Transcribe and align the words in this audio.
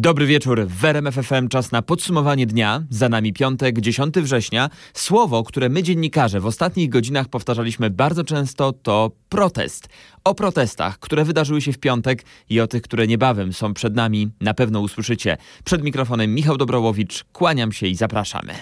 Dobry 0.00 0.26
wieczór. 0.26 0.66
W 0.66 0.84
RMF 0.84 1.14
FM 1.14 1.48
czas 1.48 1.72
na 1.72 1.82
podsumowanie 1.82 2.46
dnia. 2.46 2.82
Za 2.90 3.08
nami 3.08 3.32
piątek, 3.32 3.80
10 3.80 4.14
września. 4.14 4.70
Słowo, 4.94 5.42
które 5.42 5.68
my 5.68 5.82
dziennikarze 5.82 6.40
w 6.40 6.46
ostatnich 6.46 6.88
godzinach 6.88 7.28
powtarzaliśmy 7.28 7.90
bardzo 7.90 8.24
często 8.24 8.72
to 8.72 9.10
protest. 9.28 9.88
O 10.24 10.34
protestach, 10.34 10.98
które 10.98 11.24
wydarzyły 11.24 11.60
się 11.60 11.72
w 11.72 11.78
piątek 11.78 12.24
i 12.50 12.60
o 12.60 12.66
tych, 12.66 12.82
które 12.82 13.06
niebawem 13.06 13.52
są 13.52 13.74
przed 13.74 13.94
nami, 13.94 14.30
na 14.40 14.54
pewno 14.54 14.80
usłyszycie. 14.80 15.36
Przed 15.64 15.82
mikrofonem 15.82 16.34
Michał 16.34 16.56
Dobrołowicz. 16.56 17.24
Kłaniam 17.32 17.72
się 17.72 17.86
i 17.86 17.94
zapraszamy. 17.94 18.54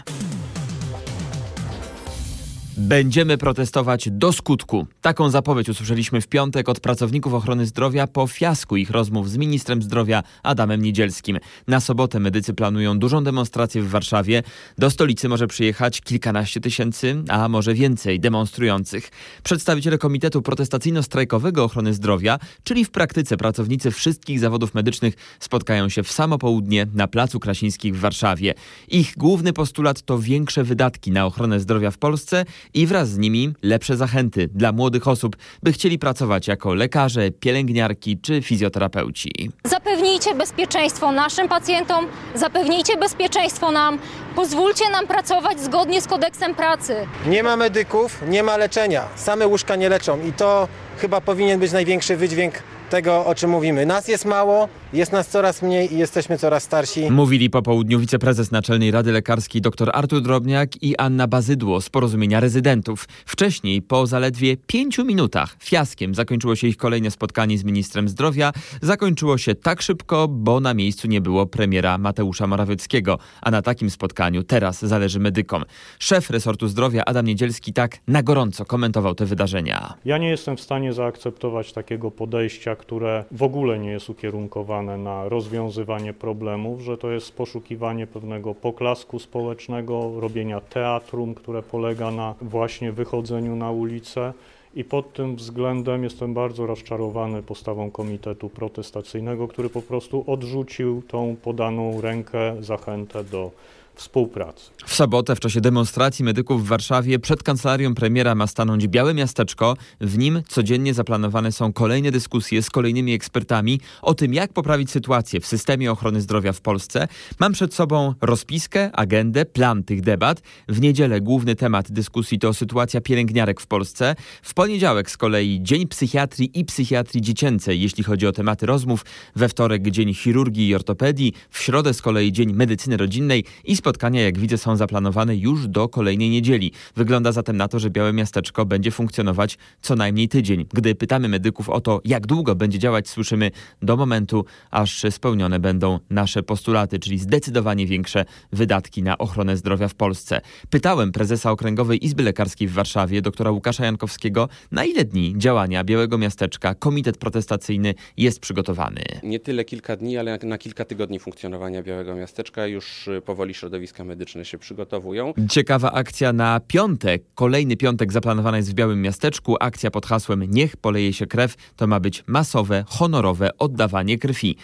Będziemy 2.78 3.38
protestować 3.38 4.08
do 4.10 4.32
skutku. 4.32 4.86
Taką 5.00 5.30
zapowiedź 5.30 5.68
usłyszeliśmy 5.68 6.20
w 6.20 6.28
piątek 6.28 6.68
od 6.68 6.80
pracowników 6.80 7.34
ochrony 7.34 7.66
zdrowia 7.66 8.06
po 8.06 8.26
fiasku 8.26 8.76
ich 8.76 8.90
rozmów 8.90 9.30
z 9.30 9.36
ministrem 9.36 9.82
zdrowia 9.82 10.22
Adamem 10.42 10.82
Niedzielskim. 10.82 11.38
Na 11.66 11.80
sobotę 11.80 12.20
medycy 12.20 12.54
planują 12.54 12.98
dużą 12.98 13.24
demonstrację 13.24 13.82
w 13.82 13.88
Warszawie. 13.88 14.42
Do 14.78 14.90
stolicy 14.90 15.28
może 15.28 15.46
przyjechać 15.46 16.00
kilkanaście 16.00 16.60
tysięcy, 16.60 17.22
a 17.28 17.48
może 17.48 17.74
więcej 17.74 18.20
demonstrujących. 18.20 19.10
Przedstawiciele 19.42 19.98
Komitetu 19.98 20.40
Protestacyjno-Strajkowego 20.40 21.62
Ochrony 21.62 21.94
Zdrowia, 21.94 22.38
czyli 22.64 22.84
w 22.84 22.90
praktyce 22.90 23.36
pracownicy 23.36 23.90
wszystkich 23.90 24.40
zawodów 24.40 24.74
medycznych, 24.74 25.14
spotkają 25.40 25.88
się 25.88 26.02
w 26.02 26.12
samo 26.12 26.38
południe 26.38 26.86
na 26.94 27.08
Placu 27.08 27.40
Krasińskich 27.40 27.96
w 27.96 28.00
Warszawie. 28.00 28.54
Ich 28.88 29.16
główny 29.16 29.52
postulat 29.52 30.02
to 30.02 30.18
większe 30.18 30.64
wydatki 30.64 31.10
na 31.10 31.26
ochronę 31.26 31.60
zdrowia 31.60 31.90
w 31.90 31.98
Polsce 31.98 32.44
i 32.74 32.86
wraz 32.86 33.08
z 33.08 33.18
nimi 33.18 33.52
lepsze 33.62 33.96
zachęty 33.96 34.48
dla 34.54 34.72
młodych 34.72 35.08
osób, 35.08 35.36
by 35.62 35.72
chcieli 35.72 35.98
pracować 35.98 36.48
jako 36.48 36.74
lekarze, 36.74 37.30
pielęgniarki 37.30 38.18
czy 38.18 38.42
fizjoterapeuci. 38.42 39.50
Zapewnijcie 39.64 40.34
bezpieczeństwo 40.34 41.12
naszym 41.12 41.48
pacjentom, 41.48 42.06
zapewnijcie 42.34 42.96
bezpieczeństwo 42.96 43.70
nam, 43.70 43.98
pozwólcie 44.36 44.90
nam 44.90 45.06
pracować 45.06 45.60
zgodnie 45.60 46.00
z 46.00 46.06
kodeksem 46.06 46.54
pracy. 46.54 46.94
Nie 47.26 47.42
ma 47.42 47.56
medyków, 47.56 48.22
nie 48.28 48.42
ma 48.42 48.56
leczenia. 48.56 49.04
Same 49.16 49.46
łóżka 49.46 49.76
nie 49.76 49.88
leczą 49.88 50.18
i 50.28 50.32
to 50.32 50.68
chyba 50.98 51.20
powinien 51.20 51.60
być 51.60 51.72
największy 51.72 52.16
wydźwięk 52.16 52.54
tego, 52.90 53.26
o 53.26 53.34
czym 53.34 53.50
mówimy. 53.50 53.86
Nas 53.86 54.08
jest 54.08 54.24
mało, 54.24 54.68
jest 54.92 55.12
nas 55.12 55.28
coraz 55.28 55.62
mniej 55.62 55.94
i 55.94 55.98
jesteśmy 55.98 56.38
coraz 56.38 56.62
starsi. 56.62 57.10
Mówili 57.10 57.50
po 57.50 57.62
południu 57.62 57.98
wiceprezes 57.98 58.50
Naczelnej 58.50 58.90
Rady 58.90 59.12
Lekarskiej 59.12 59.60
dr 59.60 59.90
Artur 59.94 60.22
Drobniak 60.22 60.82
i 60.82 60.96
Anna 60.96 61.26
Bazydło 61.26 61.80
z 61.80 61.90
Porozumienia 61.90 62.40
Rezydentów. 62.40 63.08
Wcześniej, 63.26 63.82
po 63.82 64.06
zaledwie 64.06 64.56
pięciu 64.56 65.04
minutach, 65.04 65.56
fiaskiem 65.60 66.14
zakończyło 66.14 66.56
się 66.56 66.66
ich 66.66 66.76
kolejne 66.76 67.10
spotkanie 67.10 67.58
z 67.58 67.64
ministrem 67.64 68.08
zdrowia. 68.08 68.52
Zakończyło 68.82 69.38
się 69.38 69.54
tak 69.54 69.82
szybko, 69.82 70.28
bo 70.28 70.60
na 70.60 70.74
miejscu 70.74 71.08
nie 71.08 71.20
było 71.20 71.46
premiera 71.46 71.98
Mateusza 71.98 72.46
Morawieckiego, 72.46 73.18
a 73.42 73.50
na 73.50 73.62
takim 73.62 73.90
spotkaniu 73.90 74.42
teraz 74.42 74.84
zależy 74.84 75.20
medykom. 75.20 75.64
Szef 75.98 76.30
resortu 76.30 76.68
zdrowia 76.68 77.04
Adam 77.04 77.26
Niedzielski 77.26 77.72
tak 77.72 77.98
na 78.06 78.22
gorąco 78.22 78.64
komentował 78.64 79.14
te 79.14 79.26
wydarzenia. 79.26 79.94
Ja 80.04 80.18
nie 80.18 80.28
jestem 80.28 80.56
w 80.56 80.60
stanie 80.60 80.92
zaakceptować 80.92 81.72
takiego 81.72 82.10
podejścia, 82.10 82.76
które 82.76 83.24
w 83.30 83.42
ogóle 83.42 83.78
nie 83.78 83.90
jest 83.90 84.10
ukierunkowane 84.10 84.77
na 84.82 85.28
rozwiązywanie 85.28 86.12
problemów, 86.12 86.80
że 86.80 86.98
to 86.98 87.10
jest 87.10 87.36
poszukiwanie 87.36 88.06
pewnego 88.06 88.54
poklasku 88.54 89.18
społecznego, 89.18 90.20
robienia 90.20 90.60
teatrum, 90.60 91.34
które 91.34 91.62
polega 91.62 92.10
na 92.10 92.34
właśnie 92.42 92.92
wychodzeniu 92.92 93.56
na 93.56 93.70
ulicę. 93.70 94.32
I 94.74 94.84
pod 94.84 95.12
tym 95.12 95.36
względem 95.36 96.04
jestem 96.04 96.34
bardzo 96.34 96.66
rozczarowany 96.66 97.42
postawą 97.42 97.90
Komitetu 97.90 98.48
Protestacyjnego, 98.48 99.48
który 99.48 99.68
po 99.70 99.82
prostu 99.82 100.24
odrzucił 100.26 101.02
tą 101.08 101.36
podaną 101.42 102.00
rękę, 102.00 102.56
zachętę 102.60 103.24
do 103.24 103.50
współpracy. 103.98 104.70
W 104.86 104.94
sobotę 104.94 105.36
w 105.36 105.40
czasie 105.40 105.60
demonstracji 105.60 106.24
medyków 106.24 106.64
w 106.64 106.68
Warszawie 106.68 107.18
przed 107.18 107.42
kancelarią 107.42 107.94
premiera 107.94 108.34
ma 108.34 108.46
stanąć 108.46 108.88
białe 108.88 109.14
miasteczko. 109.14 109.76
W 110.00 110.18
nim 110.18 110.42
codziennie 110.48 110.94
zaplanowane 110.94 111.52
są 111.52 111.72
kolejne 111.72 112.10
dyskusje 112.10 112.62
z 112.62 112.70
kolejnymi 112.70 113.12
ekspertami 113.12 113.80
o 114.02 114.14
tym, 114.14 114.34
jak 114.34 114.52
poprawić 114.52 114.90
sytuację 114.90 115.40
w 115.40 115.46
systemie 115.46 115.92
ochrony 115.92 116.20
zdrowia 116.20 116.52
w 116.52 116.60
Polsce. 116.60 117.08
Mam 117.40 117.52
przed 117.52 117.74
sobą 117.74 118.14
rozpiskę, 118.20 118.90
agendę, 118.92 119.44
plan 119.44 119.84
tych 119.84 120.00
debat. 120.00 120.42
W 120.68 120.80
niedzielę 120.80 121.20
główny 121.20 121.56
temat 121.56 121.92
dyskusji 121.92 122.38
to 122.38 122.54
sytuacja 122.54 123.00
pielęgniarek 123.00 123.60
w 123.60 123.66
Polsce. 123.66 124.16
W 124.42 124.54
poniedziałek 124.54 125.10
z 125.10 125.16
kolei 125.16 125.58
Dzień 125.62 125.86
Psychiatrii 125.86 126.60
i 126.60 126.64
Psychiatrii 126.64 127.22
Dziecięcej, 127.22 127.80
jeśli 127.80 128.04
chodzi 128.04 128.26
o 128.26 128.32
tematy 128.32 128.66
rozmów. 128.66 129.04
We 129.36 129.48
wtorek 129.48 129.90
Dzień 129.90 130.14
Chirurgii 130.14 130.68
i 130.68 130.74
Ortopedii. 130.74 131.32
W 131.50 131.58
środę 131.58 131.94
z 131.94 132.02
kolei 132.02 132.32
Dzień 132.32 132.52
Medycyny 132.52 132.96
Rodzinnej 132.96 133.44
i 133.64 133.76
spotkania, 133.88 134.22
jak 134.22 134.38
widzę, 134.38 134.58
są 134.58 134.76
zaplanowane 134.76 135.36
już 135.36 135.68
do 135.68 135.88
kolejnej 135.88 136.30
niedzieli. 136.30 136.72
Wygląda 136.96 137.32
zatem 137.32 137.56
na 137.56 137.68
to, 137.68 137.78
że 137.78 137.90
Białe 137.90 138.12
Miasteczko 138.12 138.66
będzie 138.66 138.90
funkcjonować 138.90 139.58
co 139.80 139.96
najmniej 139.96 140.28
tydzień. 140.28 140.66
Gdy 140.74 140.94
pytamy 140.94 141.28
medyków 141.28 141.68
o 141.68 141.80
to, 141.80 142.00
jak 142.04 142.26
długo 142.26 142.54
będzie 142.54 142.78
działać, 142.78 143.08
słyszymy 143.08 143.50
do 143.82 143.96
momentu, 143.96 144.44
aż 144.70 145.02
spełnione 145.10 145.60
będą 145.60 145.98
nasze 146.10 146.42
postulaty, 146.42 146.98
czyli 146.98 147.18
zdecydowanie 147.18 147.86
większe 147.86 148.24
wydatki 148.52 149.02
na 149.02 149.18
ochronę 149.18 149.56
zdrowia 149.56 149.88
w 149.88 149.94
Polsce. 149.94 150.40
Pytałem 150.70 151.12
prezesa 151.12 151.50
Okręgowej 151.50 152.04
Izby 152.04 152.22
Lekarskiej 152.22 152.68
w 152.68 152.72
Warszawie, 152.72 153.22
doktora 153.22 153.50
Łukasza 153.50 153.84
Jankowskiego, 153.84 154.48
na 154.72 154.84
ile 154.84 155.04
dni 155.04 155.34
działania 155.36 155.84
Białego 155.84 156.18
Miasteczka 156.18 156.74
Komitet 156.74 157.18
Protestacyjny 157.18 157.94
jest 158.16 158.40
przygotowany. 158.40 159.02
Nie 159.22 159.40
tyle 159.40 159.64
kilka 159.64 159.96
dni, 159.96 160.18
ale 160.18 160.38
na 160.42 160.58
kilka 160.58 160.84
tygodni 160.84 161.18
funkcjonowania 161.18 161.82
Białego 161.82 162.14
Miasteczka 162.14 162.66
już 162.66 163.08
powoli 163.24 163.54
środowisko 163.54 163.77
środowiska 163.78 164.04
medyczne 164.04 164.44
się 164.44 164.58
przygotowują. 164.58 165.32
Ciekawa 165.50 165.92
akcja 165.92 166.32
na 166.32 166.60
piątek. 166.60 167.22
Kolejny 167.34 167.76
piątek 167.76 168.12
zaplanowana 168.12 168.56
jest 168.56 168.70
w 168.70 168.74
Białym 168.74 169.02
Miasteczku. 169.02 169.56
Akcja 169.60 169.90
pod 169.90 170.06
hasłem 170.06 170.44
Niech 170.44 170.76
poleje 170.76 171.12
się 171.12 171.26
krew. 171.26 171.54
To 171.76 171.86
ma 171.86 172.00
być 172.00 172.24
masowe, 172.26 172.84
honorowe 172.88 173.58
oddawanie 173.58 174.18
krwi. 174.18 174.56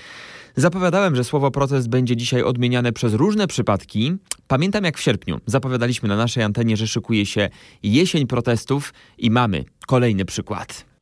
Zapowiadałem, 0.57 1.17
że 1.17 1.25
słowo 1.25 1.51
protest 1.51 1.89
będzie 1.89 2.17
dzisiaj 2.17 2.43
odmieniane 2.43 2.93
przez 2.93 3.15
różne 3.15 3.47
przypadki. 3.47 4.13
Pamiętam 4.47 4.85
jak 4.85 4.99
w 4.99 5.01
sierpniu 5.01 5.41
zapowiadaliśmy 5.47 6.09
na 6.09 6.17
naszej 6.17 6.43
antenie, 6.43 6.77
że 6.77 6.87
szykuje 6.87 7.27
się 7.27 7.49
jesień 7.83 8.27
protestów 8.27 8.95
i 9.19 9.31
mamy 9.31 9.65
kolejny 9.87 10.25
przykład. 10.25 10.94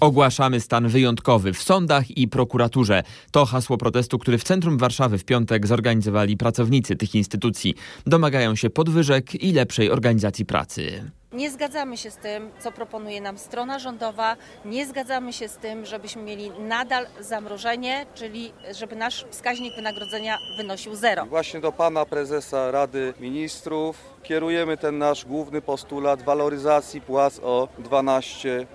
Ogłaszamy 0.00 0.60
stan 0.60 0.88
wyjątkowy 0.88 1.52
w 1.52 1.62
sądach 1.62 2.10
i 2.10 2.28
prokuraturze. 2.28 3.02
To 3.30 3.46
hasło 3.46 3.78
protestu, 3.78 4.18
który 4.18 4.38
w 4.38 4.44
centrum 4.44 4.78
Warszawy 4.78 5.18
w 5.18 5.24
piątek 5.24 5.66
zorganizowali 5.66 6.36
pracownicy 6.36 6.96
tych 6.96 7.14
instytucji. 7.14 7.74
Domagają 8.06 8.54
się 8.54 8.70
podwyżek 8.70 9.34
i 9.34 9.52
lepszej 9.52 9.90
organizacji 9.90 10.46
pracy. 10.46 11.10
Nie 11.32 11.50
zgadzamy 11.50 11.96
się 11.96 12.10
z 12.10 12.16
tym, 12.16 12.50
co 12.58 12.72
proponuje 12.72 13.20
nam 13.20 13.38
strona 13.38 13.78
rządowa. 13.78 14.36
Nie 14.64 14.86
zgadzamy 14.86 15.32
się 15.32 15.48
z 15.48 15.56
tym, 15.56 15.86
żebyśmy 15.86 16.22
mieli 16.22 16.50
nadal 16.50 17.06
zamrożenie, 17.20 18.06
czyli 18.14 18.52
żeby 18.78 18.96
nasz 18.96 19.26
wskaźnik 19.30 19.74
wynagrodzenia 19.76 20.38
wynosił 20.56 20.94
zero. 20.94 21.26
Właśnie 21.26 21.60
do 21.60 21.72
pana 21.72 22.04
prezesa 22.06 22.70
Rady 22.70 23.14
Ministrów 23.20 23.96
kierujemy 24.22 24.76
ten 24.76 24.98
nasz 24.98 25.24
główny 25.24 25.62
postulat 25.62 26.22
waloryzacji 26.22 27.00
płac 27.00 27.40
o 27.42 27.68
12%. 27.78 28.66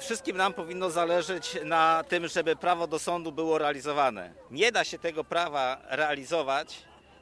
Wszystkim 0.00 0.36
nam 0.36 0.52
powinno 0.52 0.90
zależeć 0.90 1.58
na 1.64 2.04
tym, 2.08 2.28
żeby 2.28 2.56
prawo 2.56 2.86
do 2.86 2.98
sądu 2.98 3.32
było 3.32 3.58
realizowane. 3.58 4.32
Nie 4.50 4.72
da 4.72 4.84
się 4.84 4.98
tego 4.98 5.24
prawa 5.24 5.78
realizować, 5.88 6.78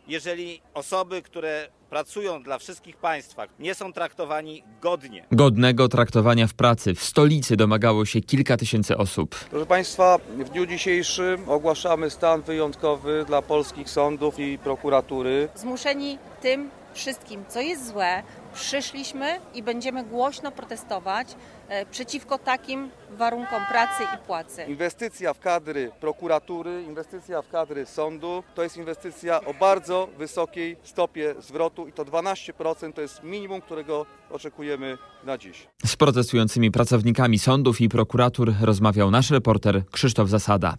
jeżeli 0.08 0.60
osoby, 0.74 1.22
które 1.22 1.68
pracują 1.90 2.42
dla 2.42 2.58
wszystkich 2.58 2.96
państwa, 2.96 3.46
nie 3.58 3.74
są 3.74 3.92
traktowani 3.92 4.62
godnie. 4.80 5.26
Godnego 5.32 5.88
traktowania 5.88 6.46
w 6.46 6.54
pracy 6.54 6.94
w 6.94 7.02
stolicy 7.02 7.56
domagało 7.56 8.04
się 8.04 8.20
kilka 8.20 8.56
tysięcy 8.56 8.96
osób. 8.96 9.34
Proszę 9.50 9.66
Państwa, 9.66 10.18
w 10.38 10.50
dniu 10.50 10.66
dzisiejszym 10.66 11.48
ogłaszamy 11.48 12.10
stan 12.10 12.42
wyjątkowy 12.42 13.24
dla 13.26 13.42
polskich 13.42 13.90
sądów 13.90 14.38
i 14.38 14.58
prokuratury. 14.58 15.48
Zmuszeni 15.54 16.18
tym 16.42 16.70
wszystkim, 16.94 17.44
co 17.48 17.60
jest 17.60 17.88
złe, 17.88 18.22
przyszliśmy 18.56 19.40
i 19.54 19.62
będziemy 19.62 20.04
głośno 20.04 20.52
protestować 20.52 21.28
e, 21.68 21.86
przeciwko 21.86 22.38
takim 22.38 22.90
warunkom 23.18 23.62
pracy 23.70 24.02
i 24.14 24.26
płacy. 24.26 24.64
Inwestycja 24.68 25.34
w 25.34 25.40
kadry 25.40 25.90
prokuratury, 26.00 26.82
inwestycja 26.82 27.42
w 27.42 27.48
kadry 27.48 27.86
sądu 27.86 28.42
to 28.54 28.62
jest 28.62 28.76
inwestycja 28.76 29.44
o 29.44 29.54
bardzo 29.54 30.08
wysokiej 30.18 30.76
stopie 30.82 31.34
zwrotu 31.40 31.88
i 31.88 31.92
to 31.92 32.04
12% 32.04 32.92
to 32.92 33.00
jest 33.00 33.22
minimum, 33.22 33.60
którego 33.60 34.06
oczekujemy 34.30 34.98
na 35.24 35.38
dziś. 35.38 35.68
Z 35.86 35.96
protestującymi 35.96 36.70
pracownikami 36.70 37.38
sądów 37.38 37.80
i 37.80 37.88
prokuratur 37.88 38.54
rozmawiał 38.60 39.10
nasz 39.10 39.30
reporter 39.30 39.82
Krzysztof 39.90 40.28
Zasada. 40.28 40.74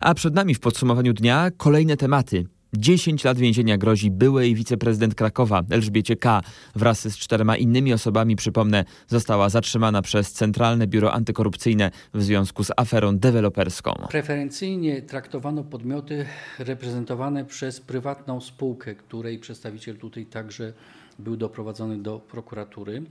A 0.00 0.14
przed 0.14 0.34
nami 0.34 0.54
w 0.54 0.60
podsumowaniu 0.60 1.12
dnia 1.12 1.50
kolejne 1.56 1.96
tematy. 1.96 2.46
10 2.76 3.24
lat 3.24 3.38
więzienia 3.38 3.78
grozi 3.78 4.10
byłej 4.10 4.54
wiceprezydent 4.54 5.14
Krakowa 5.14 5.62
Elżbiecie 5.70 6.16
K. 6.16 6.42
Wraz 6.74 7.08
z 7.08 7.18
czterema 7.18 7.56
innymi 7.56 7.92
osobami, 7.92 8.36
przypomnę, 8.36 8.84
została 9.08 9.48
zatrzymana 9.48 10.02
przez 10.02 10.32
Centralne 10.32 10.86
Biuro 10.86 11.12
Antykorupcyjne 11.12 11.90
w 12.14 12.22
związku 12.22 12.64
z 12.64 12.70
aferą 12.76 13.18
deweloperską. 13.18 13.92
Preferencyjnie 14.08 15.02
traktowano 15.02 15.64
podmioty 15.64 16.26
reprezentowane 16.58 17.44
przez 17.44 17.80
prywatną 17.80 18.40
spółkę, 18.40 18.94
której 18.94 19.38
przedstawiciel 19.38 19.96
tutaj 19.96 20.26
także 20.26 20.72
był 21.18 21.36
doprowadzony 21.36 21.98
do 21.98 22.18
prokuratury. 22.18 23.02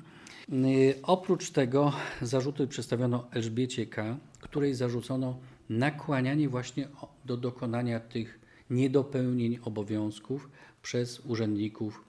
Yy, 0.49 0.95
Oprócz 1.03 1.51
tego 1.51 1.93
zarzuty 2.21 2.67
przedstawiono 2.67 3.27
Elżbiecie 3.31 3.85
K., 3.85 4.17
której 4.39 4.75
zarzucono 4.75 5.37
nakłanianie 5.69 6.49
właśnie 6.49 6.87
do 7.25 7.37
dokonania 7.37 7.99
tych 7.99 8.40
niedopełnień 8.71 9.59
obowiązków 9.63 10.49
przez 10.81 11.19
urzędników, 11.19 12.03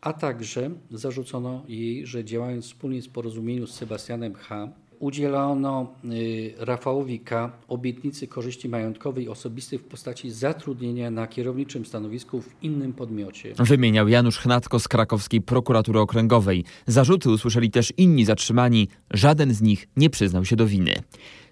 a 0.00 0.12
także 0.12 0.70
zarzucono 0.90 1.64
jej, 1.68 2.06
że 2.06 2.24
działając 2.24 2.64
wspólnie 2.64 3.02
w 3.02 3.08
porozumieniu 3.08 3.66
z 3.66 3.74
Sebastianem 3.74 4.34
H., 4.34 4.68
udzielono 5.00 5.86
y, 6.04 6.54
Rafałowi 6.58 7.20
K. 7.20 7.52
obietnicy 7.68 8.28
korzyści 8.28 8.68
majątkowej 8.68 9.24
i 9.24 9.28
osobistej 9.28 9.78
w 9.78 9.84
postaci 9.84 10.30
zatrudnienia 10.30 11.10
na 11.10 11.26
kierowniczym 11.26 11.86
stanowisku 11.86 12.40
w 12.42 12.62
innym 12.62 12.92
podmiocie. 12.92 13.54
Wymieniał 13.58 14.08
Janusz 14.08 14.38
Chnatko 14.38 14.80
z 14.80 14.88
krakowskiej 14.88 15.40
prokuratury 15.40 16.00
okręgowej. 16.00 16.64
Zarzuty 16.86 17.30
usłyszeli 17.30 17.70
też 17.70 17.92
inni 17.96 18.24
zatrzymani. 18.24 18.88
Żaden 19.10 19.54
z 19.54 19.62
nich 19.62 19.88
nie 19.96 20.10
przyznał 20.10 20.44
się 20.44 20.56
do 20.56 20.66
winy. 20.66 20.94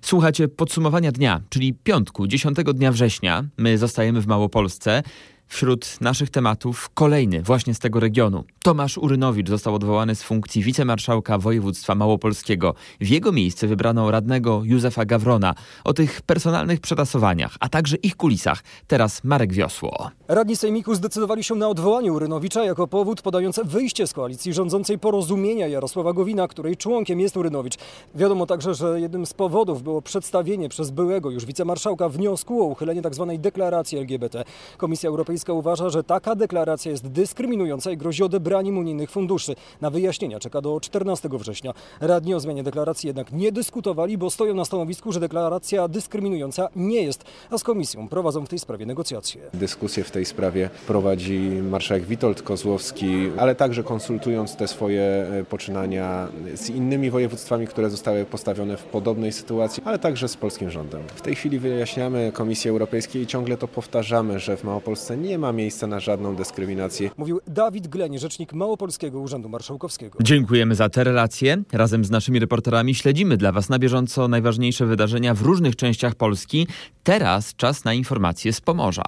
Słuchacie 0.00 0.48
podsumowania 0.48 1.12
dnia, 1.12 1.40
czyli 1.48 1.74
piątku, 1.74 2.26
10 2.26 2.56
dnia 2.74 2.92
września. 2.92 3.44
My 3.56 3.78
zostajemy 3.78 4.20
w 4.20 4.26
Małopolsce. 4.26 5.02
Wśród 5.48 6.00
naszych 6.00 6.30
tematów 6.30 6.90
kolejny 6.94 7.42
właśnie 7.42 7.74
z 7.74 7.78
tego 7.78 8.00
regionu. 8.00 8.44
Tomasz 8.62 8.98
Urynowicz 8.98 9.48
został 9.48 9.74
odwołany 9.74 10.14
z 10.14 10.22
funkcji 10.22 10.62
wicemarszałka 10.62 11.38
województwa 11.38 11.94
małopolskiego. 11.94 12.74
W 13.00 13.08
jego 13.08 13.32
miejsce 13.32 13.66
wybrano 13.66 14.10
radnego 14.10 14.62
Józefa 14.64 15.04
Gawrona. 15.04 15.54
O 15.84 15.92
tych 15.92 16.22
personalnych 16.22 16.80
przetasowaniach, 16.80 17.56
a 17.60 17.68
także 17.68 17.96
ich 17.96 18.16
kulisach 18.16 18.62
teraz 18.86 19.24
Marek 19.24 19.52
Wiosło. 19.52 20.10
Radni 20.28 20.56
Sejmiku 20.56 20.94
zdecydowali 20.94 21.44
się 21.44 21.54
na 21.54 21.68
odwołanie 21.68 22.12
Urynowicza 22.12 22.64
jako 22.64 22.86
powód 22.86 23.22
podający 23.22 23.64
wyjście 23.64 24.06
z 24.06 24.12
koalicji 24.12 24.52
rządzącej 24.54 24.98
porozumienia 24.98 25.66
Jarosława 25.66 26.12
Gowina, 26.12 26.48
której 26.48 26.76
członkiem 26.76 27.20
jest 27.20 27.36
Urynowicz. 27.36 27.74
Wiadomo 28.14 28.46
także, 28.46 28.74
że 28.74 29.00
jednym 29.00 29.26
z 29.26 29.34
powodów 29.34 29.82
było 29.82 30.02
przedstawienie 30.02 30.68
przez 30.68 30.90
byłego 30.90 31.30
już 31.30 31.46
wicemarszałka 31.46 32.08
wniosku 32.08 32.62
o 32.62 32.64
uchylenie 32.64 33.02
tzw. 33.02 33.32
deklaracji 33.38 33.98
LGBT. 33.98 34.44
Komisja 34.76 35.08
Europejska 35.08 35.37
uważa, 35.46 35.90
że 35.90 36.04
taka 36.04 36.34
deklaracja 36.34 36.90
jest 36.90 37.08
dyskryminująca 37.08 37.90
i 37.90 37.96
grozi 37.96 38.22
odebraniem 38.22 38.78
unijnych 38.78 39.10
funduszy. 39.10 39.54
Na 39.80 39.90
wyjaśnienia 39.90 40.38
czeka 40.38 40.60
do 40.60 40.80
14 40.80 41.28
września. 41.32 41.74
Radni 42.00 42.34
o 42.34 42.40
zmianie 42.40 42.62
deklaracji 42.62 43.06
jednak 43.06 43.32
nie 43.32 43.52
dyskutowali, 43.52 44.18
bo 44.18 44.30
stoją 44.30 44.54
na 44.54 44.64
stanowisku, 44.64 45.12
że 45.12 45.20
deklaracja 45.20 45.88
dyskryminująca 45.88 46.68
nie 46.76 47.02
jest, 47.02 47.24
a 47.50 47.58
z 47.58 47.64
komisją 47.64 48.08
prowadzą 48.08 48.46
w 48.46 48.48
tej 48.48 48.58
sprawie 48.58 48.86
negocjacje. 48.86 49.40
Dyskusję 49.54 50.04
w 50.04 50.10
tej 50.10 50.24
sprawie 50.24 50.70
prowadzi 50.86 51.38
marszałek 51.70 52.04
Witold 52.06 52.42
Kozłowski, 52.42 53.30
ale 53.38 53.54
także 53.54 53.82
konsultując 53.82 54.56
te 54.56 54.68
swoje 54.68 55.02
e, 55.02 55.44
poczynania 55.44 56.28
z 56.54 56.70
innymi 56.70 57.10
województwami, 57.10 57.66
które 57.66 57.90
zostały 57.90 58.24
postawione 58.24 58.76
w 58.76 58.82
podobnej 58.82 59.32
sytuacji, 59.32 59.82
ale 59.86 59.98
także 59.98 60.28
z 60.28 60.36
polskim 60.36 60.70
rządem. 60.70 61.02
W 61.14 61.20
tej 61.20 61.34
chwili 61.34 61.58
wyjaśniamy 61.58 62.32
Komisji 62.34 62.70
Europejskiej 62.70 63.22
i 63.22 63.26
ciągle 63.26 63.56
to 63.56 63.68
powtarzamy, 63.68 64.38
że 64.38 64.56
w 64.56 64.64
Małopolsce 64.64 65.16
nie 65.16 65.27
ma 65.38 65.52
miejsca 65.52 65.86
na 65.86 66.00
żadną 66.00 66.36
dyskryminację. 66.36 67.10
Mówił 67.16 67.40
Dawid 67.46 67.88
Gleń, 67.88 68.18
rzecznik 68.18 68.52
Małopolskiego 68.52 69.20
Urzędu 69.20 69.48
Marszałkowskiego. 69.48 70.18
Dziękujemy 70.22 70.74
za 70.74 70.88
te 70.88 71.04
relacje. 71.04 71.62
Razem 71.72 72.04
z 72.04 72.10
naszymi 72.10 72.38
reporterami 72.38 72.94
śledzimy 72.94 73.36
dla 73.36 73.52
Was 73.52 73.68
na 73.68 73.78
bieżąco 73.78 74.28
najważniejsze 74.28 74.86
wydarzenia 74.86 75.34
w 75.34 75.42
różnych 75.42 75.76
częściach 75.76 76.14
Polski. 76.14 76.66
Teraz 77.02 77.54
czas 77.56 77.84
na 77.84 77.94
informacje 77.94 78.52
z 78.52 78.60
Pomorza. 78.60 79.04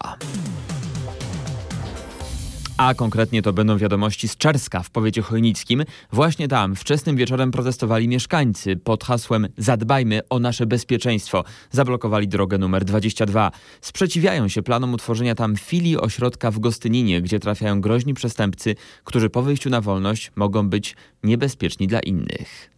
A 2.80 2.94
konkretnie 2.94 3.42
to 3.42 3.52
będą 3.52 3.78
wiadomości 3.78 4.28
z 4.28 4.36
Czerska 4.36 4.82
w 4.82 4.90
powiecie 4.90 5.22
chojnickim. 5.22 5.84
Właśnie 6.12 6.48
tam 6.48 6.76
wczesnym 6.76 7.16
wieczorem 7.16 7.50
protestowali 7.50 8.08
mieszkańcy 8.08 8.76
pod 8.76 9.04
hasłem 9.04 9.48
Zadbajmy 9.56 10.20
o 10.30 10.38
nasze 10.38 10.66
bezpieczeństwo. 10.66 11.44
Zablokowali 11.70 12.28
drogę 12.28 12.58
numer 12.58 12.84
22. 12.84 13.50
Sprzeciwiają 13.80 14.48
się 14.48 14.62
planom 14.62 14.94
utworzenia 14.94 15.34
tam 15.34 15.56
filii 15.56 15.96
ośrodka 15.96 16.50
w 16.50 16.58
Gostyninie, 16.58 17.22
gdzie 17.22 17.40
trafiają 17.40 17.80
groźni 17.80 18.14
przestępcy, 18.14 18.74
którzy 19.04 19.30
po 19.30 19.42
wyjściu 19.42 19.70
na 19.70 19.80
wolność 19.80 20.32
mogą 20.36 20.68
być 20.68 20.96
niebezpieczni 21.24 21.86
dla 21.86 22.00
innych. 22.00 22.70